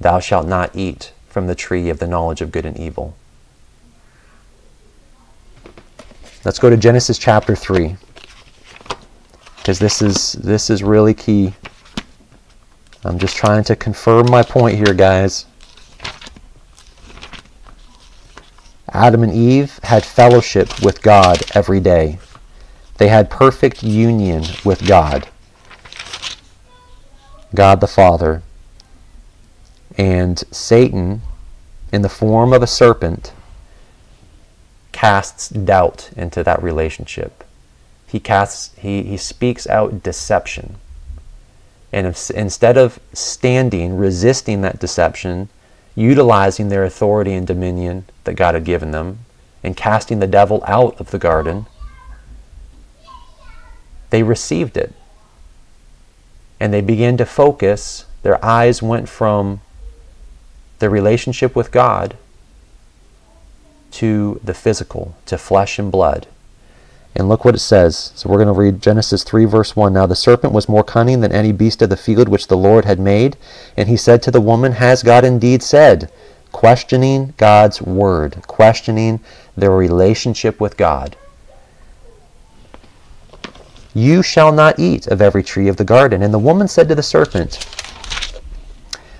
Thou 0.00 0.18
shalt 0.18 0.46
not 0.46 0.74
eat 0.74 1.12
from 1.28 1.46
the 1.46 1.54
tree 1.54 1.88
of 1.88 1.98
the 1.98 2.06
knowledge 2.06 2.40
of 2.40 2.50
good 2.50 2.66
and 2.66 2.76
evil? 2.76 3.14
Let's 6.46 6.60
go 6.60 6.70
to 6.70 6.76
Genesis 6.76 7.18
chapter 7.18 7.56
3. 7.56 7.96
Because 9.56 9.80
this 9.80 10.00
is 10.00 10.34
this 10.34 10.70
is 10.70 10.80
really 10.80 11.12
key. 11.12 11.52
I'm 13.04 13.18
just 13.18 13.34
trying 13.34 13.64
to 13.64 13.74
confirm 13.74 14.30
my 14.30 14.44
point 14.44 14.76
here, 14.76 14.94
guys. 14.94 15.46
Adam 18.90 19.24
and 19.24 19.32
Eve 19.34 19.80
had 19.82 20.04
fellowship 20.04 20.84
with 20.84 21.02
God 21.02 21.42
every 21.56 21.80
day. 21.80 22.20
They 22.98 23.08
had 23.08 23.28
perfect 23.28 23.82
union 23.82 24.44
with 24.64 24.86
God. 24.86 25.26
God 27.56 27.80
the 27.80 27.88
Father. 27.88 28.44
And 29.98 30.44
Satan, 30.52 31.22
in 31.92 32.02
the 32.02 32.08
form 32.08 32.52
of 32.52 32.62
a 32.62 32.68
serpent, 32.68 33.32
casts 34.96 35.50
doubt 35.50 36.08
into 36.16 36.42
that 36.42 36.62
relationship. 36.62 37.44
He 38.06 38.18
casts 38.18 38.74
he, 38.78 39.02
he 39.02 39.18
speaks 39.18 39.66
out 39.66 40.02
deception. 40.02 40.76
And 41.92 42.06
if, 42.06 42.30
instead 42.30 42.78
of 42.78 42.98
standing, 43.12 43.98
resisting 43.98 44.62
that 44.62 44.78
deception, 44.78 45.50
utilizing 45.94 46.70
their 46.70 46.82
authority 46.82 47.34
and 47.34 47.46
dominion 47.46 48.06
that 48.24 48.34
God 48.34 48.54
had 48.54 48.64
given 48.64 48.90
them, 48.90 49.18
and 49.62 49.76
casting 49.76 50.20
the 50.20 50.26
devil 50.26 50.62
out 50.66 50.98
of 50.98 51.10
the 51.10 51.18
garden, 51.18 51.66
they 54.08 54.22
received 54.22 54.78
it. 54.78 54.94
and 56.60 56.72
they 56.72 56.80
began 56.80 57.16
to 57.18 57.26
focus. 57.26 58.06
Their 58.22 58.42
eyes 58.44 58.82
went 58.82 59.08
from 59.08 59.60
the 60.78 60.90
relationship 60.90 61.54
with 61.54 61.70
God 61.70 62.16
to 63.96 64.38
the 64.44 64.52
physical, 64.52 65.16
to 65.24 65.38
flesh 65.38 65.78
and 65.78 65.90
blood. 65.90 66.26
And 67.14 67.30
look 67.30 67.46
what 67.46 67.54
it 67.54 67.60
says. 67.60 68.12
So 68.14 68.28
we're 68.28 68.36
going 68.36 68.46
to 68.46 68.52
read 68.52 68.82
Genesis 68.82 69.24
3, 69.24 69.46
verse 69.46 69.74
1. 69.74 69.94
Now 69.94 70.04
the 70.04 70.14
serpent 70.14 70.52
was 70.52 70.68
more 70.68 70.84
cunning 70.84 71.22
than 71.22 71.32
any 71.32 71.50
beast 71.50 71.80
of 71.80 71.88
the 71.88 71.96
field 71.96 72.28
which 72.28 72.48
the 72.48 72.58
Lord 72.58 72.84
had 72.84 73.00
made. 73.00 73.38
And 73.74 73.88
he 73.88 73.96
said 73.96 74.22
to 74.22 74.30
the 74.30 74.40
woman, 74.40 74.72
Has 74.72 75.02
God 75.02 75.24
indeed 75.24 75.62
said? 75.62 76.12
Questioning 76.52 77.32
God's 77.38 77.80
word, 77.80 78.42
questioning 78.46 79.20
their 79.56 79.70
relationship 79.70 80.60
with 80.60 80.76
God. 80.76 81.16
You 83.94 84.22
shall 84.22 84.52
not 84.52 84.78
eat 84.78 85.06
of 85.06 85.22
every 85.22 85.42
tree 85.42 85.68
of 85.68 85.78
the 85.78 85.84
garden. 85.84 86.22
And 86.22 86.34
the 86.34 86.38
woman 86.38 86.68
said 86.68 86.86
to 86.90 86.94
the 86.94 87.02
serpent, 87.02 87.64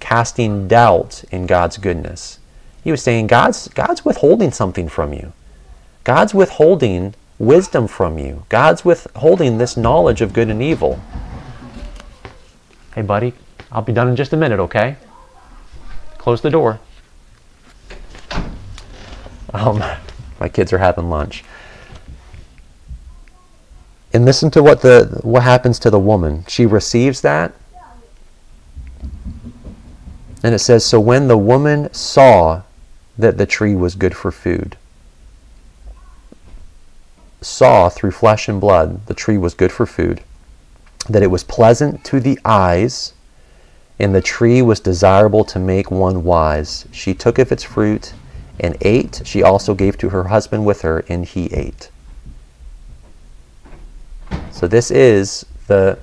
casting 0.00 0.66
doubt 0.66 1.24
in 1.30 1.46
God's 1.46 1.76
goodness. 1.76 2.38
He 2.82 2.90
was 2.90 3.02
saying, 3.02 3.26
God's, 3.26 3.68
God's 3.68 4.04
withholding 4.04 4.50
something 4.50 4.88
from 4.88 5.12
you. 5.12 5.32
God's 6.04 6.34
withholding 6.34 7.14
wisdom 7.38 7.86
from 7.86 8.18
you. 8.18 8.44
God's 8.48 8.84
withholding 8.84 9.58
this 9.58 9.76
knowledge 9.76 10.20
of 10.20 10.32
good 10.32 10.48
and 10.48 10.62
evil. 10.62 11.00
Hey, 12.94 13.02
buddy, 13.02 13.34
I'll 13.70 13.82
be 13.82 13.92
done 13.92 14.08
in 14.08 14.16
just 14.16 14.32
a 14.32 14.36
minute, 14.36 14.58
okay? 14.60 14.96
Close 16.18 16.40
the 16.40 16.50
door. 16.50 16.80
Um, 19.52 19.82
my 20.40 20.48
kids 20.48 20.72
are 20.72 20.78
having 20.78 21.08
lunch. 21.08 21.44
And 24.12 24.24
listen 24.24 24.50
to 24.52 24.62
what 24.62 24.82
the 24.82 25.20
what 25.22 25.44
happens 25.44 25.78
to 25.80 25.90
the 25.90 25.98
woman. 25.98 26.44
She 26.48 26.66
receives 26.66 27.20
that. 27.20 27.52
And 30.42 30.54
it 30.54 30.60
says, 30.60 30.84
So 30.84 30.98
when 31.00 31.28
the 31.28 31.38
woman 31.38 31.92
saw 31.92 32.62
that 33.18 33.38
the 33.38 33.46
tree 33.46 33.74
was 33.74 33.94
good 33.94 34.16
for 34.16 34.30
food, 34.30 34.76
saw 37.42 37.88
through 37.88 38.10
flesh 38.10 38.48
and 38.48 38.60
blood 38.60 39.06
the 39.06 39.14
tree 39.14 39.38
was 39.38 39.54
good 39.54 39.72
for 39.72 39.86
food, 39.86 40.22
that 41.08 41.22
it 41.22 41.30
was 41.30 41.44
pleasant 41.44 42.04
to 42.04 42.20
the 42.20 42.38
eyes, 42.44 43.14
and 43.98 44.14
the 44.14 44.20
tree 44.22 44.62
was 44.62 44.80
desirable 44.80 45.44
to 45.44 45.58
make 45.58 45.90
one 45.90 46.24
wise. 46.24 46.86
She 46.90 47.14
took 47.14 47.38
of 47.38 47.52
its 47.52 47.62
fruit 47.62 48.14
and 48.58 48.76
ate. 48.80 49.22
She 49.24 49.42
also 49.42 49.74
gave 49.74 49.98
to 49.98 50.10
her 50.10 50.24
husband 50.24 50.64
with 50.64 50.82
her, 50.82 51.04
and 51.08 51.24
he 51.24 51.46
ate. 51.52 51.90
So 54.50 54.66
this 54.66 54.90
is 54.90 55.46
the. 55.66 55.98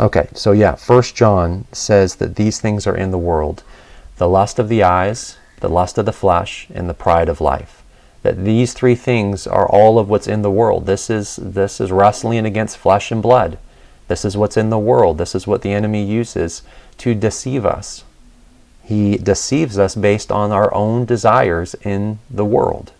Okay, 0.00 0.28
so 0.34 0.52
yeah, 0.52 0.74
First 0.74 1.14
John 1.14 1.66
says 1.72 2.16
that 2.16 2.36
these 2.36 2.60
things 2.60 2.86
are 2.86 2.96
in 2.96 3.10
the 3.10 3.18
world 3.18 3.62
the 4.18 4.28
lust 4.28 4.58
of 4.58 4.68
the 4.68 4.82
eyes, 4.82 5.36
the 5.60 5.68
lust 5.68 5.98
of 5.98 6.06
the 6.06 6.12
flesh, 6.12 6.68
and 6.72 6.88
the 6.88 6.94
pride 6.94 7.28
of 7.28 7.40
life. 7.40 7.82
That 8.22 8.44
these 8.44 8.72
three 8.72 8.94
things 8.94 9.48
are 9.48 9.68
all 9.68 9.98
of 9.98 10.08
what's 10.08 10.28
in 10.28 10.42
the 10.42 10.50
world. 10.50 10.86
This 10.86 11.10
is, 11.10 11.36
this 11.42 11.80
is 11.80 11.90
wrestling 11.90 12.46
against 12.46 12.78
flesh 12.78 13.10
and 13.10 13.20
blood. 13.20 13.58
This 14.06 14.24
is 14.24 14.36
what's 14.36 14.56
in 14.56 14.70
the 14.70 14.78
world. 14.78 15.18
This 15.18 15.34
is 15.34 15.46
what 15.46 15.62
the 15.62 15.72
enemy 15.72 16.04
uses 16.04 16.62
to 16.98 17.14
deceive 17.14 17.66
us. 17.66 18.04
He 18.84 19.16
deceives 19.16 19.78
us 19.78 19.96
based 19.96 20.30
on 20.30 20.52
our 20.52 20.72
own 20.72 21.04
desires 21.04 21.74
in 21.82 22.18
the 22.30 22.44
world. 22.44 22.92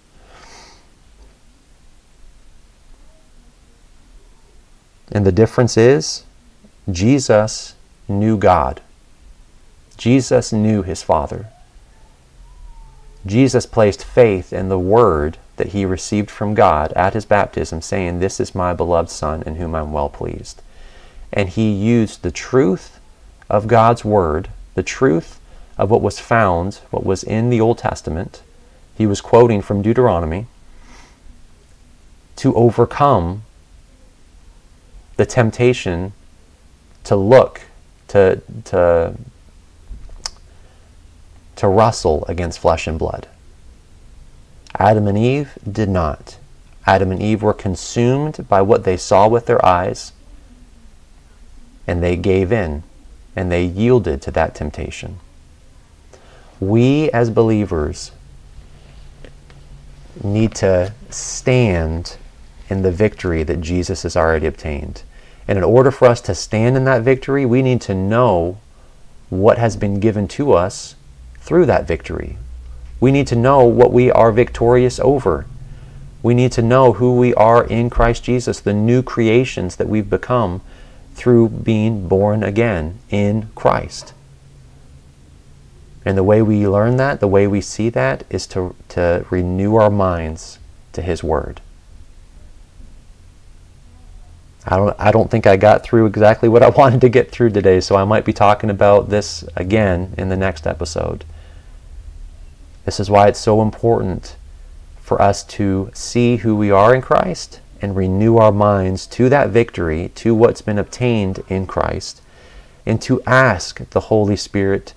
And 5.12 5.24
the 5.24 5.30
difference 5.30 5.76
is 5.76 6.24
Jesus 6.90 7.74
knew 8.08 8.36
God. 8.36 8.80
Jesus 9.96 10.52
knew 10.52 10.82
his 10.82 11.02
Father. 11.02 11.46
Jesus 13.24 13.66
placed 13.66 14.04
faith 14.04 14.52
in 14.52 14.68
the 14.68 14.78
word 14.78 15.38
that 15.56 15.68
he 15.68 15.84
received 15.84 16.30
from 16.30 16.54
God 16.54 16.92
at 16.94 17.14
his 17.14 17.24
baptism, 17.24 17.80
saying, 17.80 18.18
This 18.18 18.40
is 18.40 18.54
my 18.54 18.72
beloved 18.72 19.10
Son 19.10 19.42
in 19.44 19.56
whom 19.56 19.74
I'm 19.74 19.92
well 19.92 20.08
pleased. 20.08 20.60
And 21.32 21.48
he 21.48 21.70
used 21.70 22.22
the 22.22 22.32
truth 22.32 22.98
of 23.48 23.68
God's 23.68 24.04
word, 24.04 24.48
the 24.74 24.82
truth 24.82 25.38
of 25.78 25.90
what 25.90 26.02
was 26.02 26.18
found, 26.18 26.76
what 26.90 27.06
was 27.06 27.22
in 27.22 27.48
the 27.48 27.60
Old 27.60 27.78
Testament. 27.78 28.42
He 28.96 29.06
was 29.06 29.20
quoting 29.20 29.62
from 29.62 29.82
Deuteronomy 29.82 30.46
to 32.36 32.54
overcome 32.54 33.44
the 35.16 35.26
temptation 35.26 36.12
to 37.04 37.16
look, 37.16 37.62
to, 38.08 38.40
to 38.64 39.14
to 41.62 41.68
wrestle 41.68 42.24
against 42.26 42.58
flesh 42.58 42.88
and 42.88 42.98
blood. 42.98 43.28
Adam 44.80 45.06
and 45.06 45.16
Eve 45.16 45.56
did 45.70 45.88
not. 45.88 46.36
Adam 46.86 47.12
and 47.12 47.22
Eve 47.22 47.40
were 47.40 47.54
consumed 47.54 48.48
by 48.48 48.60
what 48.60 48.82
they 48.82 48.96
saw 48.96 49.28
with 49.28 49.46
their 49.46 49.64
eyes, 49.64 50.10
and 51.86 52.02
they 52.02 52.16
gave 52.16 52.50
in, 52.50 52.82
and 53.36 53.52
they 53.52 53.64
yielded 53.64 54.20
to 54.22 54.32
that 54.32 54.56
temptation. 54.56 55.20
We 56.58 57.10
as 57.12 57.30
believers 57.30 58.10
need 60.24 60.56
to 60.56 60.92
stand 61.10 62.16
in 62.68 62.82
the 62.82 62.90
victory 62.90 63.44
that 63.44 63.60
Jesus 63.60 64.02
has 64.02 64.16
already 64.16 64.46
obtained. 64.46 65.04
And 65.48 65.58
in 65.58 65.64
order 65.64 65.90
for 65.90 66.06
us 66.06 66.20
to 66.22 66.34
stand 66.34 66.76
in 66.76 66.84
that 66.84 67.02
victory, 67.02 67.44
we 67.44 67.62
need 67.62 67.80
to 67.82 67.94
know 67.94 68.58
what 69.28 69.58
has 69.58 69.76
been 69.76 69.98
given 69.98 70.28
to 70.28 70.52
us 70.52 70.94
through 71.38 71.66
that 71.66 71.86
victory. 71.86 72.36
We 73.00 73.10
need 73.10 73.26
to 73.28 73.36
know 73.36 73.64
what 73.64 73.92
we 73.92 74.10
are 74.10 74.30
victorious 74.30 75.00
over. 75.00 75.46
We 76.22 76.34
need 76.34 76.52
to 76.52 76.62
know 76.62 76.92
who 76.92 77.16
we 77.16 77.34
are 77.34 77.64
in 77.64 77.90
Christ 77.90 78.22
Jesus, 78.22 78.60
the 78.60 78.72
new 78.72 79.02
creations 79.02 79.76
that 79.76 79.88
we've 79.88 80.08
become 80.08 80.60
through 81.14 81.48
being 81.48 82.06
born 82.08 82.42
again 82.42 82.98
in 83.10 83.48
Christ. 83.54 84.14
And 86.04 86.16
the 86.16 86.24
way 86.24 86.42
we 86.42 86.66
learn 86.66 86.96
that, 86.96 87.20
the 87.20 87.28
way 87.28 87.46
we 87.46 87.60
see 87.60 87.88
that, 87.90 88.24
is 88.30 88.46
to, 88.48 88.74
to 88.90 89.24
renew 89.30 89.76
our 89.76 89.90
minds 89.90 90.58
to 90.92 91.02
His 91.02 91.22
Word. 91.22 91.60
I 94.66 94.76
don't, 94.76 94.96
I 94.98 95.10
don't 95.10 95.30
think 95.30 95.46
I 95.46 95.56
got 95.56 95.82
through 95.82 96.06
exactly 96.06 96.48
what 96.48 96.62
I 96.62 96.68
wanted 96.76 97.00
to 97.00 97.08
get 97.08 97.30
through 97.30 97.50
today, 97.50 97.80
so 97.80 97.96
I 97.96 98.04
might 98.04 98.24
be 98.24 98.32
talking 98.32 98.70
about 98.70 99.08
this 99.10 99.44
again 99.56 100.14
in 100.16 100.28
the 100.28 100.36
next 100.36 100.66
episode. 100.66 101.24
This 102.84 103.00
is 103.00 103.10
why 103.10 103.28
it's 103.28 103.40
so 103.40 103.62
important 103.62 104.36
for 105.00 105.20
us 105.20 105.44
to 105.44 105.90
see 105.94 106.36
who 106.38 106.56
we 106.56 106.70
are 106.70 106.94
in 106.94 107.02
Christ 107.02 107.60
and 107.80 107.96
renew 107.96 108.36
our 108.36 108.52
minds 108.52 109.06
to 109.08 109.28
that 109.28 109.50
victory, 109.50 110.10
to 110.14 110.34
what's 110.34 110.62
been 110.62 110.78
obtained 110.78 111.42
in 111.48 111.66
Christ, 111.66 112.22
and 112.86 113.02
to 113.02 113.22
ask 113.24 113.88
the 113.90 114.00
Holy 114.00 114.36
Spirit 114.36 114.94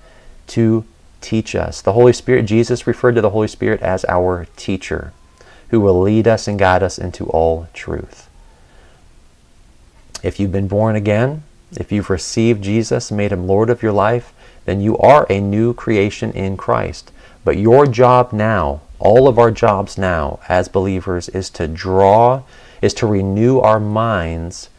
to 0.47 0.85
teach 1.21 1.55
us. 1.55 1.81
The 1.81 1.93
Holy 1.93 2.13
Spirit, 2.13 2.45
Jesus 2.45 2.85
referred 2.85 3.15
to 3.15 3.21
the 3.21 3.31
Holy 3.31 3.47
Spirit 3.47 3.81
as 3.81 4.05
our 4.05 4.47
teacher, 4.55 5.11
who 5.69 5.79
will 5.79 5.99
lead 5.99 6.27
us 6.27 6.47
and 6.47 6.59
guide 6.59 6.83
us 6.83 6.99
into 6.99 7.25
all 7.25 7.67
truth. 7.73 8.24
If 10.25 10.39
you've 10.39 10.51
been 10.51 10.67
born 10.67 10.95
again, 10.95 11.43
if 11.77 11.91
you've 11.91 12.09
received 12.09 12.63
Jesus, 12.63 13.11
made 13.11 13.31
him 13.31 13.45
Lord 13.45 13.69
of 13.69 13.83
your 13.83 13.91
life, 13.91 14.33
then 14.65 14.81
you 14.81 14.97
are 14.97 15.27
a 15.29 15.39
new 15.39 15.71
creation 15.75 16.31
in 16.31 16.57
Christ. 16.57 17.11
But 17.43 17.57
your 17.57 17.85
job 17.85 18.33
now, 18.33 18.81
all 18.97 19.27
of 19.27 19.37
our 19.37 19.51
jobs 19.51 19.99
now 19.99 20.39
as 20.49 20.67
believers, 20.67 21.29
is 21.29 21.51
to 21.51 21.67
draw, 21.67 22.41
is 22.81 22.91
to 22.95 23.05
renew 23.05 23.59
our 23.59 23.79
minds, 23.79 24.69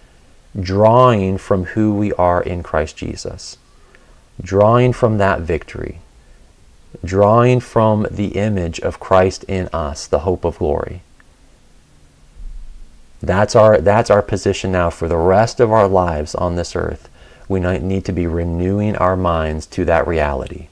drawing 0.58 1.38
from 1.38 1.66
who 1.66 1.94
we 1.94 2.12
are 2.14 2.42
in 2.42 2.64
Christ 2.64 2.96
Jesus, 2.96 3.56
drawing 4.42 4.92
from 4.92 5.18
that 5.18 5.42
victory, 5.42 6.00
drawing 7.04 7.60
from 7.60 8.04
the 8.10 8.30
image 8.30 8.80
of 8.80 8.98
Christ 8.98 9.44
in 9.44 9.68
us, 9.68 10.08
the 10.08 10.20
hope 10.26 10.44
of 10.44 10.58
glory. 10.58 11.02
That's 13.22 13.56
our, 13.56 13.78
that's 13.78 14.10
our 14.10 14.22
position 14.22 14.72
now 14.72 14.90
for 14.90 15.08
the 15.08 15.16
rest 15.16 15.60
of 15.60 15.72
our 15.72 15.88
lives 15.88 16.34
on 16.34 16.56
this 16.56 16.76
earth. 16.76 17.08
We 17.48 17.60
need 17.60 18.04
to 18.04 18.12
be 18.12 18.26
renewing 18.26 18.96
our 18.96 19.16
minds 19.16 19.66
to 19.66 19.84
that 19.84 20.06
reality. 20.06 20.68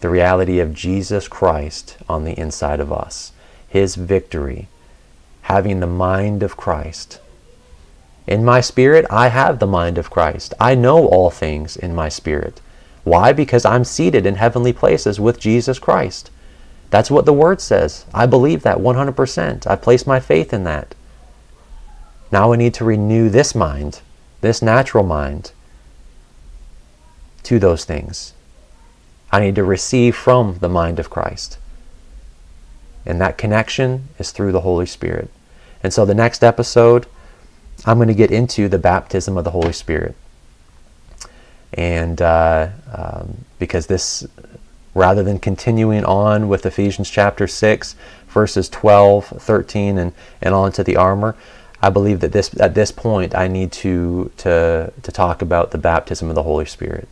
The 0.00 0.08
reality 0.08 0.58
of 0.58 0.74
Jesus 0.74 1.28
Christ 1.28 1.96
on 2.08 2.24
the 2.24 2.38
inside 2.38 2.80
of 2.80 2.92
us, 2.92 3.32
His 3.68 3.94
victory, 3.96 4.68
having 5.42 5.80
the 5.80 5.86
mind 5.86 6.42
of 6.42 6.56
Christ. 6.56 7.20
In 8.26 8.44
my 8.44 8.60
spirit, 8.60 9.04
I 9.10 9.28
have 9.28 9.58
the 9.58 9.66
mind 9.66 9.98
of 9.98 10.10
Christ. 10.10 10.54
I 10.60 10.74
know 10.74 11.06
all 11.06 11.30
things 11.30 11.76
in 11.76 11.94
my 11.94 12.08
spirit. 12.08 12.60
Why? 13.04 13.32
Because 13.32 13.64
I'm 13.64 13.84
seated 13.84 14.26
in 14.26 14.36
heavenly 14.36 14.72
places 14.72 15.18
with 15.18 15.40
Jesus 15.40 15.80
Christ. 15.80 16.30
That's 16.92 17.10
what 17.10 17.24
the 17.24 17.32
Word 17.32 17.62
says. 17.62 18.04
I 18.12 18.26
believe 18.26 18.62
that 18.64 18.76
100%. 18.76 19.66
I 19.66 19.76
place 19.76 20.06
my 20.06 20.20
faith 20.20 20.52
in 20.52 20.64
that. 20.64 20.94
Now 22.30 22.52
I 22.52 22.56
need 22.56 22.74
to 22.74 22.84
renew 22.84 23.30
this 23.30 23.54
mind, 23.54 24.02
this 24.42 24.60
natural 24.60 25.02
mind, 25.02 25.52
to 27.44 27.58
those 27.58 27.86
things. 27.86 28.34
I 29.30 29.40
need 29.40 29.54
to 29.54 29.64
receive 29.64 30.14
from 30.14 30.58
the 30.58 30.68
mind 30.68 30.98
of 30.98 31.08
Christ. 31.08 31.56
And 33.06 33.18
that 33.22 33.38
connection 33.38 34.10
is 34.18 34.30
through 34.30 34.52
the 34.52 34.60
Holy 34.60 34.84
Spirit. 34.84 35.30
And 35.82 35.94
so 35.94 36.04
the 36.04 36.14
next 36.14 36.44
episode, 36.44 37.06
I'm 37.86 37.96
going 37.96 38.08
to 38.08 38.14
get 38.14 38.30
into 38.30 38.68
the 38.68 38.78
baptism 38.78 39.38
of 39.38 39.44
the 39.44 39.52
Holy 39.52 39.72
Spirit. 39.72 40.14
And 41.72 42.20
uh, 42.20 42.68
um, 42.92 43.46
because 43.58 43.86
this, 43.86 44.26
rather 44.94 45.22
than 45.22 45.38
continuing 45.38 46.04
on 46.04 46.48
with 46.48 46.66
Ephesians 46.66 47.10
chapter 47.10 47.46
6, 47.46 47.96
verses 48.28 48.68
12, 48.68 49.26
13, 49.26 49.98
and, 49.98 50.12
and 50.40 50.54
on 50.54 50.72
to 50.72 50.84
the 50.84 50.96
armor, 50.96 51.36
I 51.80 51.90
believe 51.90 52.20
that 52.20 52.32
this 52.32 52.58
at 52.60 52.74
this 52.74 52.92
point 52.92 53.34
I 53.34 53.48
need 53.48 53.72
to, 53.72 54.30
to, 54.38 54.92
to 55.02 55.12
talk 55.12 55.42
about 55.42 55.72
the 55.72 55.78
baptism 55.78 56.28
of 56.28 56.34
the 56.34 56.44
Holy 56.44 56.64
Spirit 56.64 57.08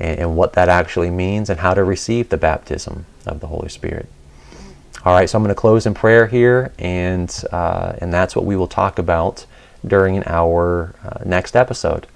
and, 0.00 0.18
and 0.18 0.36
what 0.36 0.54
that 0.54 0.68
actually 0.68 1.10
means 1.10 1.50
and 1.50 1.60
how 1.60 1.74
to 1.74 1.84
receive 1.84 2.30
the 2.30 2.38
baptism 2.38 3.04
of 3.26 3.40
the 3.40 3.48
Holy 3.48 3.68
Spirit. 3.68 4.08
All 5.04 5.12
right, 5.12 5.28
so 5.28 5.36
I'm 5.36 5.42
going 5.42 5.54
to 5.54 5.60
close 5.60 5.84
in 5.84 5.94
prayer 5.94 6.28
here, 6.28 6.72
and, 6.78 7.44
uh, 7.50 7.94
and 7.98 8.14
that's 8.14 8.36
what 8.36 8.44
we 8.44 8.54
will 8.54 8.68
talk 8.68 9.00
about 9.00 9.46
during 9.84 10.22
our 10.26 10.94
uh, 11.04 11.24
next 11.24 11.56
episode. 11.56 12.06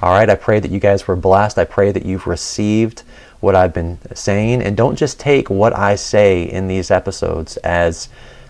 All 0.00 0.12
right, 0.12 0.30
I 0.30 0.36
pray 0.36 0.60
that 0.60 0.70
you 0.70 0.78
guys 0.78 1.08
were 1.08 1.16
blessed. 1.16 1.58
I 1.58 1.64
pray 1.64 1.90
that 1.90 2.06
you've 2.06 2.26
received 2.26 3.02
what 3.40 3.54
I've 3.54 3.74
been 3.74 3.98
saying. 4.14 4.62
And 4.62 4.76
don't 4.76 4.96
just 4.96 5.20
take 5.20 5.50
what 5.50 5.76
I 5.76 5.94
say 5.94 6.42
in 6.42 6.68
these 6.68 6.90
episodes 6.90 7.56
as, 7.58 8.08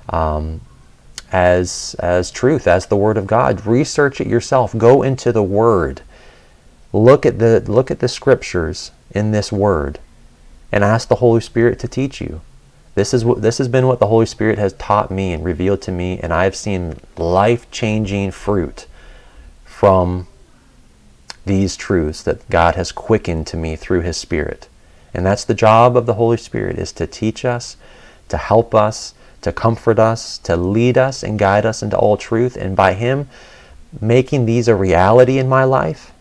um, 0.09 0.61
as, 1.33 1.97
as 1.99 2.31
truth, 2.31 2.67
as 2.67 2.87
the 2.87 2.97
Word 2.97 3.17
of 3.17 3.27
God. 3.27 3.67
Research 3.67 4.21
it 4.21 4.27
yourself. 4.27 4.77
Go 4.77 5.03
into 5.03 5.33
the 5.33 5.43
Word. 5.43 6.03
Look 6.93 7.27
at 7.27 7.39
the, 7.39 7.61
look 7.61 7.91
at 7.91 8.01
the 8.01 8.09
scriptures 8.09 8.91
in 9.11 9.33
this 9.33 9.53
Word 9.53 9.99
and 10.73 10.85
ask 10.85 11.09
the 11.09 11.17
Holy 11.17 11.41
Spirit 11.41 11.79
to 11.81 11.89
teach 11.89 12.21
you. 12.21 12.41
This, 12.95 13.13
is 13.13 13.25
what, 13.25 13.43
this 13.43 13.59
has 13.59 13.69
been 13.69 13.87
what 13.87 14.01
the 14.01 14.07
Holy 14.07 14.25
Spirit 14.25 14.59
has 14.59 14.73
taught 14.75 15.11
me 15.11 15.33
and 15.33 15.45
revealed 15.45 15.83
to 15.83 15.93
me, 15.93 16.19
and 16.19 16.33
I 16.33 16.45
have 16.45 16.57
seen 16.57 16.99
life 17.19 17.71
changing 17.71 18.31
fruit 18.31 18.87
from 19.65 20.27
these 21.45 21.77
truths 21.77 22.23
that 22.23 22.49
God 22.49 22.75
has 22.75 22.93
quickened 22.93 23.47
to 23.49 23.57
me 23.57 23.77
through 23.77 24.01
His 24.01 24.17
Spirit. 24.17 24.69
And 25.17 25.25
that's 25.25 25.45
the 25.45 25.55
job 25.55 25.97
of 25.97 26.05
the 26.05 26.15
Holy 26.15 26.37
Spirit 26.37 26.79
is 26.79 26.93
to 26.93 27.07
teach 27.07 27.47
us, 27.47 27.79
to 28.29 28.37
help 28.37 28.75
us, 28.75 29.15
to 29.41 29.51
comfort 29.51 29.99
us, 29.99 30.37
to 30.39 30.59
lead 30.59 30.99
us 30.99 31.23
and 31.23 31.39
guide 31.39 31.65
us 31.65 31.83
into 31.83 31.97
all 31.97 32.19
truth. 32.19 32.55
And 32.55 32.77
by 32.77 32.93
Him 32.93 33.31
making 33.99 34.45
these 34.45 34.69
a 34.69 34.75
reality 34.75 35.39
in 35.39 35.49
my 35.49 35.65
life, 35.65 36.13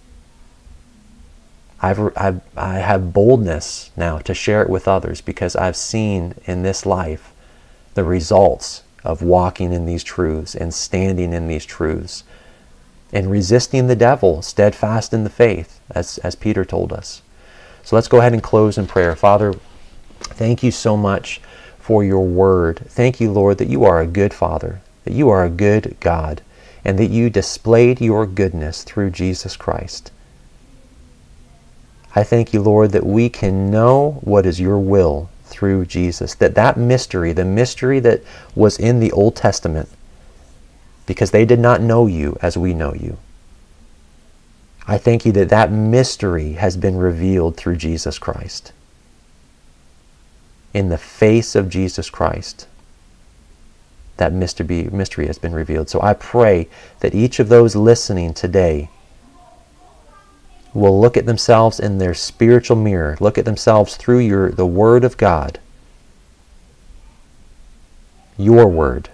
I've, 1.82 2.00
I've, 2.16 2.40
I 2.56 2.76
have 2.76 3.12
boldness 3.12 3.92
now 3.98 4.20
to 4.20 4.34
share 4.34 4.62
it 4.62 4.70
with 4.70 4.88
others 4.88 5.20
because 5.20 5.58
I've 5.58 5.76
seen 5.76 6.36
in 6.46 6.64
this 6.64 6.86
life 6.86 7.34
the 7.96 8.06
results 8.06 8.84
of 9.04 9.22
walking 9.22 9.74
in 9.74 9.86
these 9.86 10.06
truths 10.06 10.56
and 10.56 10.74
standing 10.74 11.34
in 11.34 11.50
these 11.50 11.66
truths 11.66 12.24
and 13.12 13.30
resisting 13.30 13.88
the 13.88 13.96
devil, 13.98 14.42
steadfast 14.42 15.14
in 15.14 15.26
the 15.26 15.30
faith, 15.30 15.82
as, 15.92 16.18
as 16.20 16.36
Peter 16.36 16.64
told 16.64 16.94
us. 16.94 17.22
So 17.86 17.96
let's 17.96 18.08
go 18.08 18.18
ahead 18.18 18.34
and 18.34 18.42
close 18.42 18.80
in 18.80 18.88
prayer. 18.88 19.16
Father, 19.16 19.54
thank 20.20 20.64
you 20.64 20.72
so 20.72 20.98
much 20.98 21.40
for 21.78 22.04
your 22.04 22.26
word. 22.26 22.80
Thank 22.80 23.22
you, 23.22 23.32
Lord, 23.32 23.60
that 23.60 23.70
you 23.70 23.84
are 23.84 24.02
a 24.02 24.08
good 24.08 24.34
Father, 24.34 24.82
that 25.04 25.14
you 25.14 25.30
are 25.30 25.46
a 25.46 25.52
good 25.52 25.96
God, 26.00 26.42
and 26.84 26.98
that 26.98 27.12
you 27.12 27.30
displayed 27.30 28.02
your 28.02 28.26
goodness 28.26 28.84
through 28.84 29.12
Jesus 29.12 29.56
Christ. 29.56 30.12
I 32.16 32.24
thank 32.24 32.54
you, 32.54 32.62
Lord, 32.64 32.92
that 32.92 33.06
we 33.06 33.30
can 33.30 33.70
know 33.70 34.20
what 34.22 34.48
is 34.48 34.60
your 34.60 34.80
will 34.80 35.30
through 35.44 35.86
Jesus, 35.86 36.34
that 36.36 36.56
that 36.56 36.78
mystery, 36.78 37.34
the 37.34 37.46
mystery 37.46 38.00
that 38.00 38.24
was 38.56 38.80
in 38.80 39.00
the 39.00 39.12
Old 39.12 39.36
Testament, 39.36 39.90
because 41.06 41.30
they 41.30 41.46
did 41.46 41.60
not 41.60 41.82
know 41.82 42.08
you 42.08 42.36
as 42.42 42.58
we 42.58 42.74
know 42.74 42.96
you. 42.96 43.20
I 44.88 44.98
thank 44.98 45.26
you 45.26 45.32
that 45.34 45.50
that 45.50 45.72
mystery 45.72 46.54
has 46.54 46.78
been 46.78 46.98
revealed 46.98 47.58
through 47.58 47.78
Jesus 47.78 48.20
Christ. 48.20 48.72
In 50.74 50.90
the 50.90 50.98
face 50.98 51.56
of 51.56 51.70
Jesus 51.70 52.10
Christ, 52.10 52.68
that 54.18 54.32
mystery, 54.32 55.28
has 55.28 55.40
been 55.40 55.54
revealed. 55.54 55.90
So 55.90 56.02
I 56.02 56.14
pray 56.14 56.68
that 57.00 57.16
each 57.16 57.40
of 57.40 57.50
those 57.50 57.76
listening 57.76 58.34
today 58.34 58.90
will 60.74 61.00
look 61.00 61.18
at 61.18 61.26
themselves 61.26 61.80
in 61.80 61.98
their 61.98 62.14
spiritual 62.14 62.78
mirror, 62.78 63.18
look 63.20 63.38
at 63.38 63.46
themselves 63.46 63.96
through 63.96 64.20
your, 64.20 64.52
the 64.52 64.66
Word 64.66 65.04
of 65.04 65.18
God, 65.18 65.60
your 68.38 68.68
Word, 68.68 69.10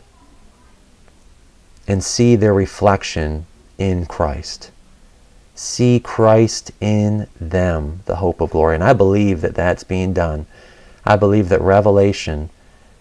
and 1.88 2.04
see 2.04 2.36
their 2.36 2.54
reflection 2.54 3.46
in 3.78 4.06
Christ. 4.06 4.72
See 5.64 6.00
Christ 6.00 6.72
in 6.82 7.28
them, 7.40 8.00
the 8.06 8.16
hope 8.16 8.42
of 8.42 8.50
glory. 8.50 8.74
And 8.74 8.84
I 8.84 8.94
believe 8.94 9.42
that 9.42 9.54
that's 9.54 9.84
being 9.84 10.12
done. 10.12 10.48
I 11.06 11.16
believe 11.16 11.50
that 11.50 11.62
revelation 11.62 12.50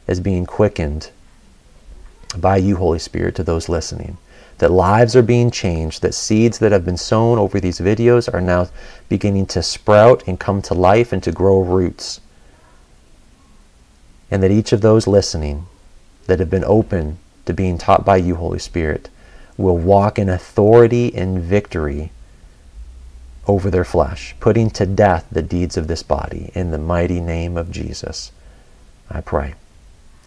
is 0.07 0.21
being 0.21 0.45
quickened 0.45 1.11
by 2.37 2.59
you, 2.59 2.77
Holy 2.77 2.99
Spirit, 2.99 3.35
to 3.37 3.43
those 3.43 3.71
listening. 3.71 4.19
That 4.59 4.71
lives 4.71 5.17
are 5.17 5.23
being 5.23 5.51
changed, 5.51 6.03
that 6.03 6.13
seeds 6.13 6.59
that 6.59 6.71
have 6.71 6.85
been 6.85 6.99
sown 6.99 7.39
over 7.39 7.61
these 7.61 7.81
videos 7.81 8.31
are 8.33 8.43
now 8.43 8.69
beginning 9.09 9.47
to 9.47 9.63
sprout 9.63 10.23
and 10.29 10.39
come 10.39 10.61
to 10.61 10.75
life 10.75 11.15
and 11.15 11.23
to 11.23 11.33
grow 11.33 11.63
roots. 11.63 12.21
And 14.31 14.43
that 14.43 14.51
each 14.51 14.75
of 14.75 14.83
those 14.83 15.07
listening 15.07 15.65
that 16.27 16.41
have 16.41 16.51
been 16.51 16.65
open 16.67 17.21
to 17.47 17.55
being 17.55 17.79
taught 17.79 18.05
by 18.05 18.19
you, 18.19 18.35
Holy 18.35 18.59
Spirit, 18.59 19.09
will 19.57 19.79
walk 19.79 20.19
in 20.19 20.29
authority 20.29 21.15
and 21.15 21.41
victory 21.41 22.13
over 23.47 23.71
their 23.71 23.85
flesh, 23.85 24.35
putting 24.41 24.71
to 24.71 24.87
death 24.87 25.27
the 25.31 25.43
deeds 25.43 25.77
of 25.77 25.87
this 25.87 26.03
body. 26.03 26.51
In 26.55 26.71
the 26.71 26.79
mighty 26.79 27.21
name 27.21 27.57
of 27.57 27.71
Jesus, 27.71 28.33
I 29.09 29.21
pray. 29.21 29.55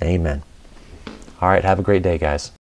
Amen. 0.02 0.44
All 1.42 1.50
right, 1.50 1.64
have 1.64 1.80
a 1.80 1.84
great 1.84 2.04
day, 2.04 2.18
guys. 2.18 2.54